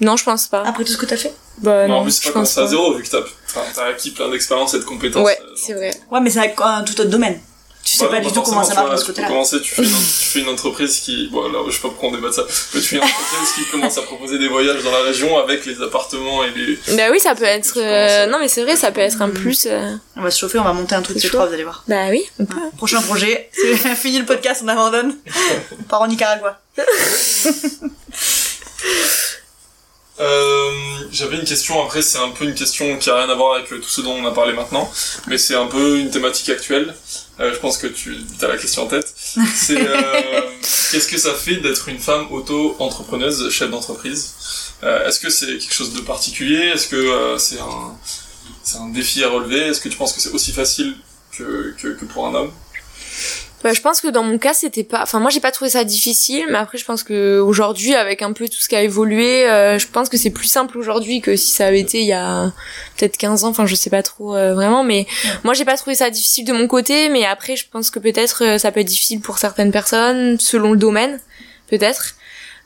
[0.02, 0.64] Non, je pense pas.
[0.66, 1.34] Après tout ce que t'as fait?
[1.60, 3.10] Bah Non, non, en plus, c'est je pas comme pense ça à zéro, vu que
[3.10, 5.26] t'as enfin, t'as acquis plein d'expérience et de compétences.
[5.26, 5.92] Ouais, euh, c'est vrai.
[6.10, 7.40] Ouais, mais c'est un tout autre domaine.
[7.84, 9.28] Tu sais Bah, pas non, du tout comment ça marche de tu ce vois, côté-là.
[9.28, 11.80] Tu peux commencer, tu fais, une, tu fais une entreprise qui, bon, là, je sais
[11.82, 14.38] pas pourquoi on débat de ça, mais tu fais une entreprise qui commence à proposer
[14.38, 16.78] des voyages dans la région avec les appartements et les.
[16.96, 17.74] Bah oui, ça peut être.
[17.78, 19.66] Euh, Non, mais c'est vrai, ça peut être un plus.
[19.66, 21.30] euh, On va se chauffer, on va monter un truc chaud.
[21.30, 21.84] trois, vous allez voir.
[21.88, 22.58] Bah oui, on peut.
[22.78, 25.16] Prochain projet, c'est fini le podcast, on abandonne.
[25.80, 26.60] On part en Nicaragua.
[30.20, 30.72] Euh,
[31.12, 33.70] J'avais une question, après c'est un peu une question qui a rien à voir avec
[33.70, 34.92] tout ce dont on a parlé maintenant,
[35.28, 36.94] mais c'est un peu une thématique actuelle.
[37.40, 39.14] Euh, je pense que tu as la question en tête.
[39.56, 40.42] C'est euh,
[40.92, 44.34] qu'est-ce que ça fait d'être une femme auto-entrepreneuse, chef d'entreprise?
[44.84, 46.72] Euh, Est-ce que c'est quelque chose de particulier?
[46.74, 47.98] Est-ce que c'est un,
[48.64, 49.60] c'est un défi à relever?
[49.68, 50.96] Est-ce que tu penses que c'est aussi facile
[51.38, 52.52] que, que, que pour un homme?
[53.64, 55.02] Bah, je pense que dans mon cas, c'était pas.
[55.04, 58.32] Enfin, moi, j'ai pas trouvé ça difficile, mais après, je pense que aujourd'hui, avec un
[58.32, 61.36] peu tout ce qui a évolué, euh, je pense que c'est plus simple aujourd'hui que
[61.36, 62.52] si ça avait été il y a
[62.98, 63.50] peut-être 15 ans.
[63.50, 65.08] Enfin, je sais pas trop euh, vraiment, mais
[65.44, 67.10] moi, j'ai pas trouvé ça difficile de mon côté.
[67.10, 70.72] Mais après, je pense que peut-être euh, ça peut être difficile pour certaines personnes, selon
[70.72, 71.20] le domaine,
[71.70, 72.16] peut-être.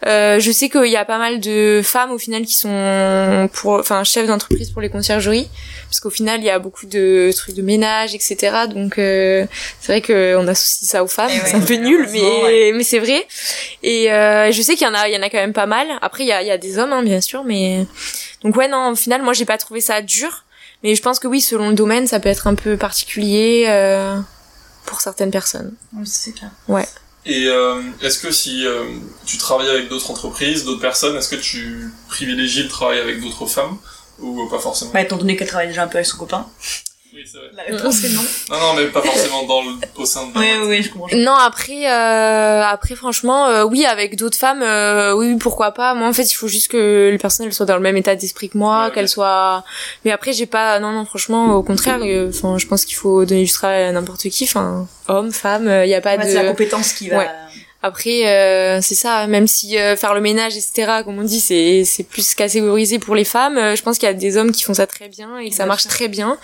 [0.06, 3.74] Euh, je sais qu'il y a pas mal de femmes au final qui sont pour,
[3.74, 5.50] enfin, chefs d'entreprise pour les conciergeries,
[5.86, 8.66] parce qu'au final il y a beaucoup de trucs de ménage, etc.
[8.74, 9.46] Donc euh,
[9.80, 12.72] c'est vrai qu'on associe ça aux femmes, Eh ouais, c'est un peu nul, mais ouais.
[12.76, 13.26] mais c'est vrai.
[13.82, 15.68] Et euh, je sais qu'il y en a, il y en a quand même pas
[15.68, 15.88] mal.
[16.02, 17.86] Après il y a, il y a des hommes, hein, bien sûr, mais
[18.44, 20.44] donc ouais non, au final moi j'ai pas trouvé ça dur,
[20.84, 24.18] mais je pense que oui selon le domaine ça peut être un peu particulier euh,
[24.86, 25.74] pour certaines personnes.
[25.96, 26.52] Oui, c'est clair.
[27.26, 28.84] Et euh, est-ce que si euh,
[29.26, 33.46] tu travailles avec d'autres entreprises, d'autres personnes, est-ce que tu privilégies le travail avec d'autres
[33.46, 33.78] femmes
[34.20, 34.92] ou pas forcément?
[34.94, 36.48] Bah, étant donné qu'elle travaille déjà un peu avec son copain.
[37.16, 37.50] Oui, c'est vrai.
[37.56, 38.22] La réponse est non.
[38.50, 40.38] Non, non, mais pas forcément dans le, au sein de.
[40.38, 41.16] Oui, oui, oui, je comprends.
[41.16, 45.94] Non, après, euh, après franchement, euh, oui, avec d'autres femmes, euh, oui, pourquoi pas.
[45.94, 48.16] Moi, en fait, il faut juste que les personnes elles soient dans le même état
[48.16, 49.08] d'esprit que moi, Ouais, qu'elles ouais.
[49.08, 49.64] soient.
[50.06, 53.26] Mais après, j'ai pas, non, non, franchement, au contraire, euh, enfin, je pense qu'il faut
[53.26, 56.30] donner du travail à n'importe qui, enfin, homme, femme, il y a pas Ouais, de.
[56.30, 57.26] C'est la compétence qui va.
[57.86, 59.28] Après, euh, c'est ça.
[59.28, 63.14] Même si euh, faire le ménage, etc., comme on dit, c'est c'est plus catégorisé pour
[63.14, 63.58] les femmes.
[63.58, 65.56] euh, je pense qu'il y a des hommes qui font ça très bien et que
[65.56, 66.38] ça marche très bien.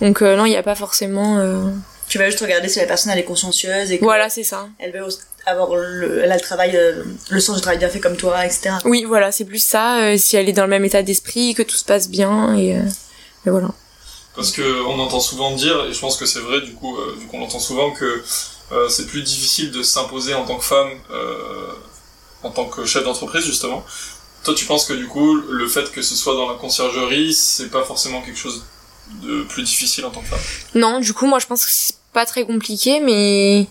[0.00, 1.38] Donc euh, non, il n'y a pas forcément.
[1.38, 1.64] euh,
[2.08, 4.68] Tu vas juste regarder si la personne elle est consciencieuse et que Voilà, c'est ça.
[4.78, 5.00] elle veut
[5.46, 8.46] avoir le, elle a le travail, euh, le sens du travail bien fait comme toi,
[8.46, 8.76] etc.
[8.84, 9.98] Oui, voilà, c'est plus ça.
[10.00, 12.76] euh, si elle est dans le même état d'esprit, que tout se passe bien et,
[12.76, 12.82] euh,
[13.46, 13.68] et voilà.
[14.36, 17.16] Parce que on entend souvent dire, et je pense que c'est vrai du coup, euh,
[17.18, 18.22] vu qu'on entend souvent que
[18.74, 21.72] euh, c'est plus difficile de s'imposer en tant que femme, euh,
[22.42, 23.84] en tant que chef d'entreprise justement.
[24.42, 27.70] Toi, tu penses que du coup, le fait que ce soit dans la conciergerie, c'est
[27.70, 28.62] pas forcément quelque chose
[29.22, 30.40] de plus difficile en tant que femme?
[30.74, 33.66] Non, du coup, moi, je pense que c'est pas très compliqué, mais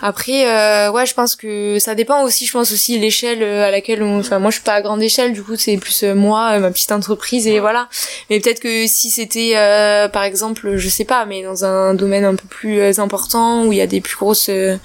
[0.00, 2.46] après, euh, ouais, je pense que ça dépend aussi.
[2.46, 4.20] Je pense aussi l'échelle euh, à laquelle on.
[4.20, 6.60] Enfin, moi, je suis pas à grande échelle, du coup, c'est plus euh, moi, euh,
[6.60, 7.88] ma petite entreprise, et voilà.
[8.30, 12.24] Mais peut-être que si c'était, euh, par exemple, je sais pas, mais dans un domaine
[12.24, 14.76] un peu plus important où il y a des plus grosses, euh,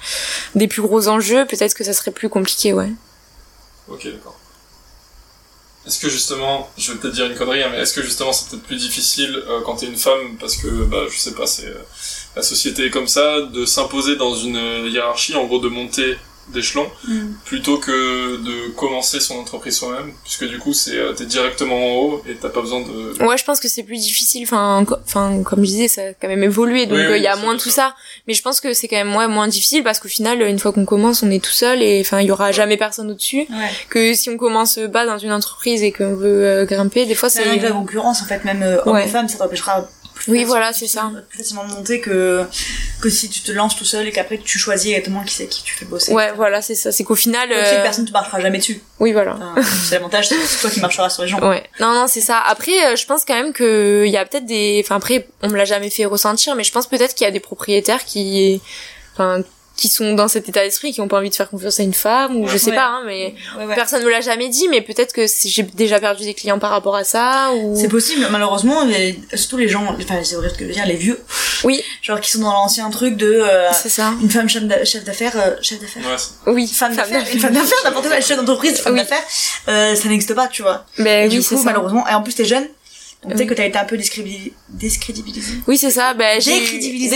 [0.54, 2.90] des plus gros enjeux, peut-être que ça serait plus compliqué, ouais.
[3.88, 4.38] Ok, d'accord.
[5.86, 8.48] Est-ce que justement, je vais peut-être dire une connerie, hein, mais est-ce que justement c'est
[8.48, 11.66] peut-être plus difficile euh, quand t'es une femme, parce que, bah, je sais pas, c'est
[11.66, 11.84] euh,
[12.36, 16.16] la société est comme ça, de s'imposer dans une euh, hiérarchie, en gros de monter
[16.52, 17.32] d'échelon, Mm.
[17.46, 21.96] plutôt que de commencer son entreprise soi-même, puisque du coup c'est euh, t'es directement en
[22.02, 23.24] haut et t'as pas besoin de...
[23.24, 24.42] Ouais, je pense que c'est plus difficile.
[24.42, 27.20] Enfin, co- enfin, comme je disais, ça a quand même évolué, donc Oui, euh, il
[27.20, 27.94] oui, y a moins tout ça.
[28.28, 30.72] Mais je pense que c'est quand même ouais, moins difficile parce qu'au final, une fois
[30.74, 33.46] qu'on commence, on est tout seul et enfin, il y aura jamais personne au-dessus.
[33.48, 33.70] Ouais.
[33.88, 37.30] Que si on commence bas dans une entreprise et qu'on veut euh, grimper, des fois
[37.30, 39.06] C'est c'est avec la concurrence en fait, même euh, homme Ouais.
[39.06, 39.88] et femme, ça t'empêchera
[40.28, 41.10] Oui, voilà, c'est ça.
[41.28, 42.44] Plus facilement monter que,
[43.00, 45.62] que si tu te lances tout seul et qu'après tu choisis exactement qui c'est qui
[45.62, 46.12] tu fais bosser.
[46.12, 46.92] Ouais, voilà, c'est ça.
[46.92, 47.50] C'est qu'au final.
[47.50, 48.80] Aussi, euh, personne ne te marchera jamais dessus.
[49.00, 49.36] Oui, voilà.
[49.36, 51.40] Enfin, c'est l'avantage, c'est toi qui marchera sur les gens.
[51.40, 52.40] Ouais, non, non, c'est ça.
[52.40, 55.48] Après, euh, je pense quand même que il y a peut-être des, enfin après, on
[55.48, 58.60] me l'a jamais fait ressentir, mais je pense peut-être qu'il y a des propriétaires qui,
[59.14, 59.42] enfin,
[59.76, 61.94] qui sont dans cet état d'esprit, qui ont pas envie de faire confiance à une
[61.94, 62.76] femme, ou je sais Ouais.
[62.76, 63.74] pas, hein, mais Ouais, ouais.
[63.74, 66.94] personne me l'a jamais dit, mais peut-être que j'ai déjà perdu des clients par rapport
[66.94, 67.76] à ça, ou.
[67.76, 70.86] C'est possible, malheureusement, les- surtout les gens, enfin, c'est vrai ce que je veux dire,
[70.86, 71.20] les vieux.
[71.64, 71.82] Oui.
[72.02, 74.12] Genre qui sont dans l'ancien truc de, euh, C'est ça.
[74.22, 76.02] une femme chef d'a- chef d'affaires, euh, chef d'affaires.
[76.06, 76.68] Ouais, c'est- Oui.
[76.68, 79.00] Femme d'affaires, une femme d'affaires, n'importe quoi, chef d'entreprise, femme Oui.
[79.00, 79.22] d'affaires,
[79.68, 80.84] euh, ça n'existe pas, tu vois.
[80.98, 81.66] Ben Et du oui, c'est coup, ça.
[81.66, 82.66] malheureusement, et en plus t'es jeune,
[83.24, 83.46] peut-être Oui.
[83.46, 85.54] que t'as été un peu discrédibili- discrédibilisé.
[85.66, 86.14] Oui, c'est ça.
[86.14, 86.60] Ben j'ai.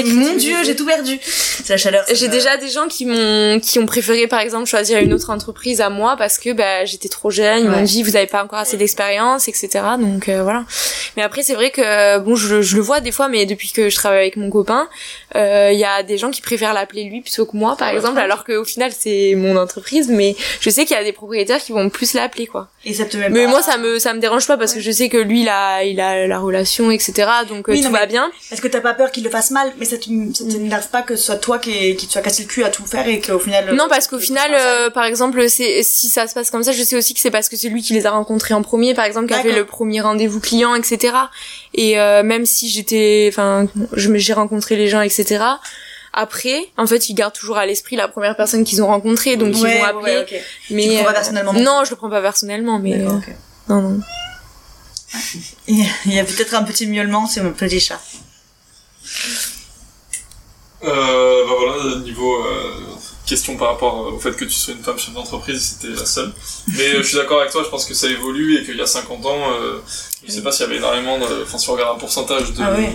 [0.04, 1.18] Mon dieu, j'ai tout perdu.
[1.22, 2.04] C'est la chaleur.
[2.12, 5.80] J'ai déjà des gens qui m'ont qui ont préféré par exemple choisir une autre entreprise
[5.80, 8.58] à moi parce que bah j'étais trop jeune, ils m'ont dit vous avez pas encore
[8.58, 9.68] assez d'expérience etc.
[9.98, 10.64] Donc euh, voilà.
[11.16, 13.90] Mais après c'est vrai que bon je, je le vois des fois mais depuis que
[13.90, 14.88] je travaille avec mon copain,
[15.36, 18.18] euh, il y a des gens qui préfèrent l'appeler lui plutôt que moi par exemple
[18.18, 21.72] alors qu'au final c'est mon entreprise mais je sais qu'il y a des propriétaires qui
[21.72, 22.68] vont plus l'appeler quoi.
[22.84, 24.80] Et ça te met Mais pas- moi ça me ça me dérange pas parce que
[24.80, 27.28] je sais que lui il a il a la relation etc.
[27.48, 28.30] Donc euh, Oui, tout non, va bien.
[28.48, 30.04] Parce que t'as pas peur qu'il le fasse mal, mais ça te,
[30.34, 32.64] ça te n'énerve pas que ce soit toi qui, qui te soit cassé le cul
[32.64, 33.74] à tout faire et qu'au final.
[33.74, 36.72] Non, euh, parce qu'au final, euh, par exemple, c'est si ça se passe comme ça,
[36.72, 38.94] je sais aussi que c'est parce que c'est lui qui les a rencontrés en premier,
[38.94, 41.12] par exemple, qui a fait le premier rendez-vous client, etc.
[41.74, 45.44] Et euh, même si j'étais, enfin, j'ai rencontré les gens, etc.
[46.12, 49.54] Après, en fait, ils gardent toujours à l'esprit la première personne qu'ils ont rencontrée, donc
[49.56, 50.12] ils Ouais, vont ouais, appeler.
[50.16, 50.34] ouais, ok.
[50.70, 53.10] Mais Tu le prends pas euh, personnellement non je le prends pas personnellement, mais euh,
[53.10, 53.28] ok.
[53.68, 54.00] non, non.
[55.68, 58.00] Il y a peut-être un petit miaulement, c'est mon petit chat.
[60.84, 62.72] Euh, bah voilà, niveau euh,
[63.26, 66.32] question par rapport au fait que tu sois une femme chef d'entreprise, c'était la seule.
[66.68, 68.86] Mais je suis d'accord avec toi, je pense que ça évolue et qu'il y a
[68.86, 69.80] 50 ans, euh,
[70.28, 71.42] je sais pas s'il y avait énormément de...
[71.42, 72.62] Enfin, si on regarde un pourcentage de...
[72.62, 72.86] Ah oui.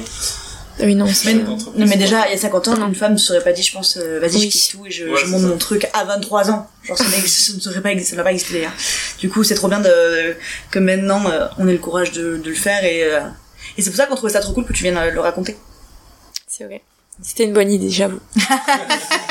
[0.80, 3.14] Ah Oui, non, c'est- Mais, non, mais déjà, il y a 50 ans, une femme
[3.14, 4.42] ne serait pas dit, je pense, euh, vas-y, Oui.
[4.50, 5.48] je quitte tout et je, Ouais, je monte ça.
[5.48, 6.68] mon truc à 23 ans.
[6.84, 8.72] Genre, ça, ça ne serait pas, ça n'a pas existé d'ailleurs.
[9.20, 10.36] Du coup, c'est trop bien de,
[10.72, 13.20] que maintenant, euh, on ait le courage de, de le faire et, euh,
[13.78, 15.56] et c'est pour ça qu'on trouvait ça trop cool que tu viennes le raconter.
[16.48, 16.82] c'est vrai.
[17.22, 18.20] C'était une bonne idée, j'avoue.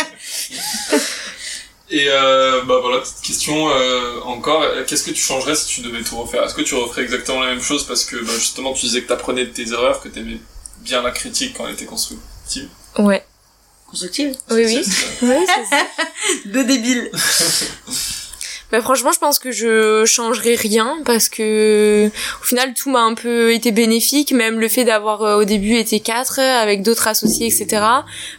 [1.95, 6.03] Et euh, bah voilà, petite question euh, encore, qu'est-ce que tu changerais si tu devais
[6.03, 6.43] tout refaire?
[6.43, 9.09] Est-ce que tu referais exactement la même chose parce que bah, justement tu disais que
[9.09, 10.38] t'apprenais de tes erreurs, que t'aimais
[10.78, 12.68] bien la critique quand elle était constructive?
[12.99, 13.22] Ouais.
[13.86, 14.34] Constructive?
[14.51, 14.82] Oui, oui.
[14.82, 15.07] C'est ça.
[15.22, 15.86] Oui, c'est ça.
[16.47, 17.11] De débile.
[18.73, 22.11] Bah franchement, je pense que je changerai rien parce que
[22.41, 25.77] au final tout m'a un peu été bénéfique, même le fait d'avoir euh, au début
[25.77, 27.83] été quatre avec d'autres associés, etc.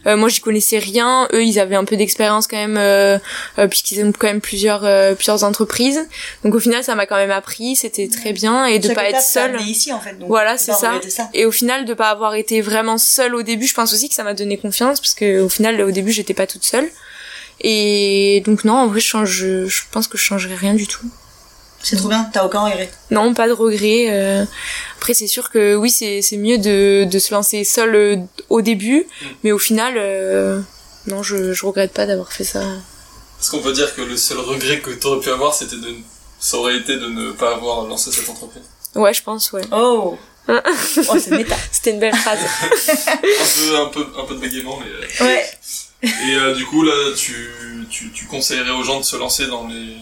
[0.06, 1.28] Euh, moi, j'y connaissais rien.
[1.32, 3.16] Eux, ils avaient un peu d'expérience quand même euh,
[3.60, 6.00] euh, puisqu'ils ont quand même plusieurs euh, plusieurs entreprises.
[6.42, 7.76] Donc au final, ça m'a quand même appris.
[7.76, 9.60] C'était très bien et de Chaque pas étape, être seule.
[9.60, 10.18] ici, en fait.
[10.18, 11.00] donc Voilà, c'est ça.
[11.08, 11.30] ça.
[11.32, 14.16] Et au final, de pas avoir été vraiment seule au début, je pense aussi que
[14.16, 16.90] ça m'a donné confiance parce que au final, au début, j'étais pas toute seule.
[17.60, 21.06] Et donc non, en vrai, je change, je pense que je changerai rien du tout.
[21.82, 22.90] C'est trop bien, t'as aucun regret.
[23.10, 24.06] Non, pas de regret.
[24.08, 24.44] euh.
[24.96, 28.16] Après, c'est sûr que oui, c'est c'est mieux de, de se lancer seul euh,
[28.48, 29.06] au début,
[29.42, 30.60] mais au final, euh,
[31.06, 32.62] non, je, je regrette pas d'avoir fait ça.
[33.40, 35.94] Est-ce qu'on peut dire que le seul regret que t'aurais pu avoir, c'était de...
[36.40, 38.62] Ça aurait été de ne pas avoir lancé cette entreprise
[38.94, 39.62] Ouais, je pense, ouais.
[39.70, 40.16] Oh
[40.48, 41.56] Oh, c'est méta.
[41.70, 42.38] C'était une belle phrase.
[42.78, 45.24] un peu, un peu, un peu de bégaiement, mais...
[45.26, 45.44] Ouais.
[46.04, 47.34] Et euh, du coup, là, tu,
[47.90, 49.96] tu, tu conseillerais aux gens de se lancer dans les...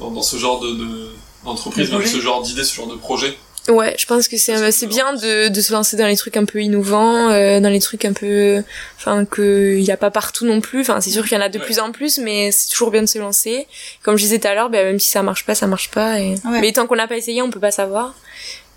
[0.00, 0.70] Dans, dans ce genre de...
[0.72, 1.08] de
[1.44, 3.36] d'entreprise, De même ce genre d'idée, ce genre de projet.
[3.68, 6.44] Ouais, je pense que c'est c'est bien de, de se lancer dans les trucs un
[6.44, 8.62] peu innovants, euh, dans les trucs un peu,
[8.96, 10.80] enfin que il y a pas partout non plus.
[10.82, 11.64] Enfin, c'est sûr qu'il y en a de Ouais.
[11.64, 13.66] plus en plus, mais c'est toujours bien de se lancer.
[14.04, 16.20] Comme je disais tout à l'heure, ben, même si ça marche pas, ça marche pas.
[16.20, 16.34] Et...
[16.44, 16.60] Ouais.
[16.60, 18.14] Mais tant qu'on n'a pas essayé, on peut pas savoir.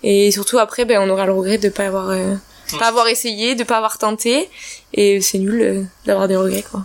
[0.02, 2.34] Et surtout après, ben on aura le regret de pas avoir, euh,
[2.72, 2.78] Ouais.
[2.78, 4.48] pas avoir essayé, de pas avoir tenté.
[4.94, 6.84] Et c'est nul euh, d'avoir des regrets quoi.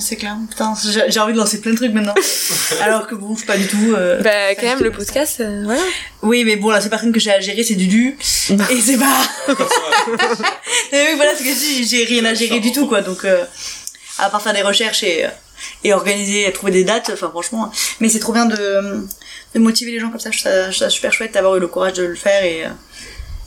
[0.00, 0.36] C'est clair.
[0.50, 0.74] Putain,
[1.08, 2.14] j'ai envie de lancer plein de trucs maintenant.
[2.82, 3.94] Alors que bon, pas du tout.
[3.96, 5.80] euh, Bah quand même le podcast, euh, voilà.
[6.22, 8.18] Oui, mais bon, la seule personne que j'ai à gérer, c'est Dudu.
[8.70, 9.22] Et c'est pas.
[10.92, 13.02] Mais oui, voilà, c'est que si, j'ai rien à gérer du tout, quoi.
[13.02, 13.44] Donc, euh,
[14.18, 15.26] à part faire des recherches et,
[15.84, 17.70] et organiser, et trouver des dates, enfin, franchement.
[18.00, 19.06] Mais c'est trop bien de,
[19.54, 20.30] de motiver les gens comme ça.
[20.32, 22.42] Je trouve ça, je trouve ça super chouette d'avoir eu le courage de le faire
[22.42, 22.68] et, euh,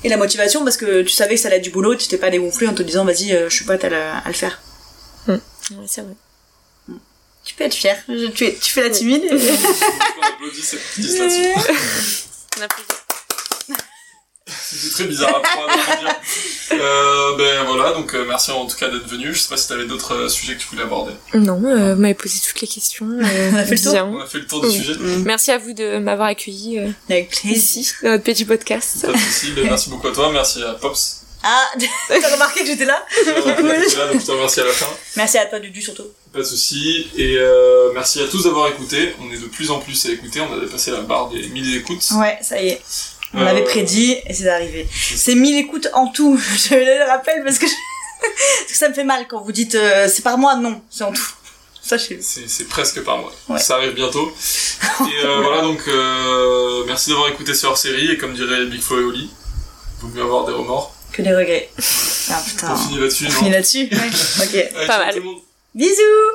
[0.03, 2.17] et la motivation parce que tu savais que ça allait être du boulot, tu t'es
[2.17, 4.59] pas dégonflé en te disant, vas-y, euh, je suis prête à, le- à le faire.
[5.27, 5.37] Ouais,
[5.87, 6.13] c'est vrai.
[7.43, 7.97] Tu peux être fier.
[8.07, 9.23] Je- Tu, es- tu fais la timide.
[9.31, 11.53] on applaudit cette petite là-dessus.
[12.57, 12.89] On applaudit.
[14.73, 16.15] C'était très bizarre à prendre, à dire.
[16.73, 19.33] Euh, ben voilà, donc euh, merci en tout cas d'être venu.
[19.33, 21.11] Je sais pas si t'avais d'autres euh, sujets que tu voulais aborder.
[21.33, 23.05] Non, euh, vous m'avez posé toutes les questions.
[23.11, 23.93] euh, On a fait le tour.
[24.13, 24.73] On a fait le tour du Oui.
[24.77, 24.93] sujet.
[25.25, 27.57] Merci à vous de m'avoir accueilli euh, Avec plaisir.
[27.57, 29.05] ici, dans notre petit podcast.
[29.05, 29.51] Pas de soucis.
[29.51, 30.31] Ben, merci beaucoup à toi.
[30.31, 31.17] Merci à Pops.
[31.43, 31.65] Ah,
[32.07, 34.87] t'as remarqué que j'étais là d'être là, donc je te remercie à la fin.
[35.17, 36.05] Merci à toi, Dudu, surtout.
[36.31, 37.07] Pas de soucis.
[37.17, 39.13] Et euh, merci à tous d'avoir écouté.
[39.19, 40.39] On est de plus en plus à écouter.
[40.39, 42.07] On a dépassé la barre des 1000 écoutes.
[42.11, 42.81] Ouais, ça y est.
[43.33, 44.87] On Euh, l'avait prédit et c'est arrivé.
[45.15, 46.37] C'est 1000 écoutes en tout.
[46.69, 47.71] Je le rappelle parce que, je-
[48.21, 50.55] parce que ça me fait mal quand vous dites euh, c'est par mois.
[50.55, 51.29] Non, c'est en tout.
[51.81, 52.21] Sachez-le.
[52.21, 53.33] C'est, presque par mois.
[53.49, 53.59] Ouais.
[53.59, 54.31] Ça arrive bientôt.
[55.01, 58.11] Et euh, voilà, donc euh, merci d'avoir écouté ce hors-série.
[58.11, 59.29] Et comme dirait Big Flo et Oli,
[59.99, 60.93] vaut mieux avoir des remords.
[61.11, 61.69] Que des regrets.
[62.29, 62.71] Ah putain.
[62.73, 64.43] On finit là-dessus, On non finit là-dessus Ouais.
[64.43, 64.55] Ok.
[64.75, 65.15] Allez, Pas mal.
[65.73, 66.31] Bisous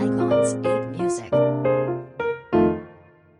[0.00, 0.62] Icons
[0.98, 1.45] 8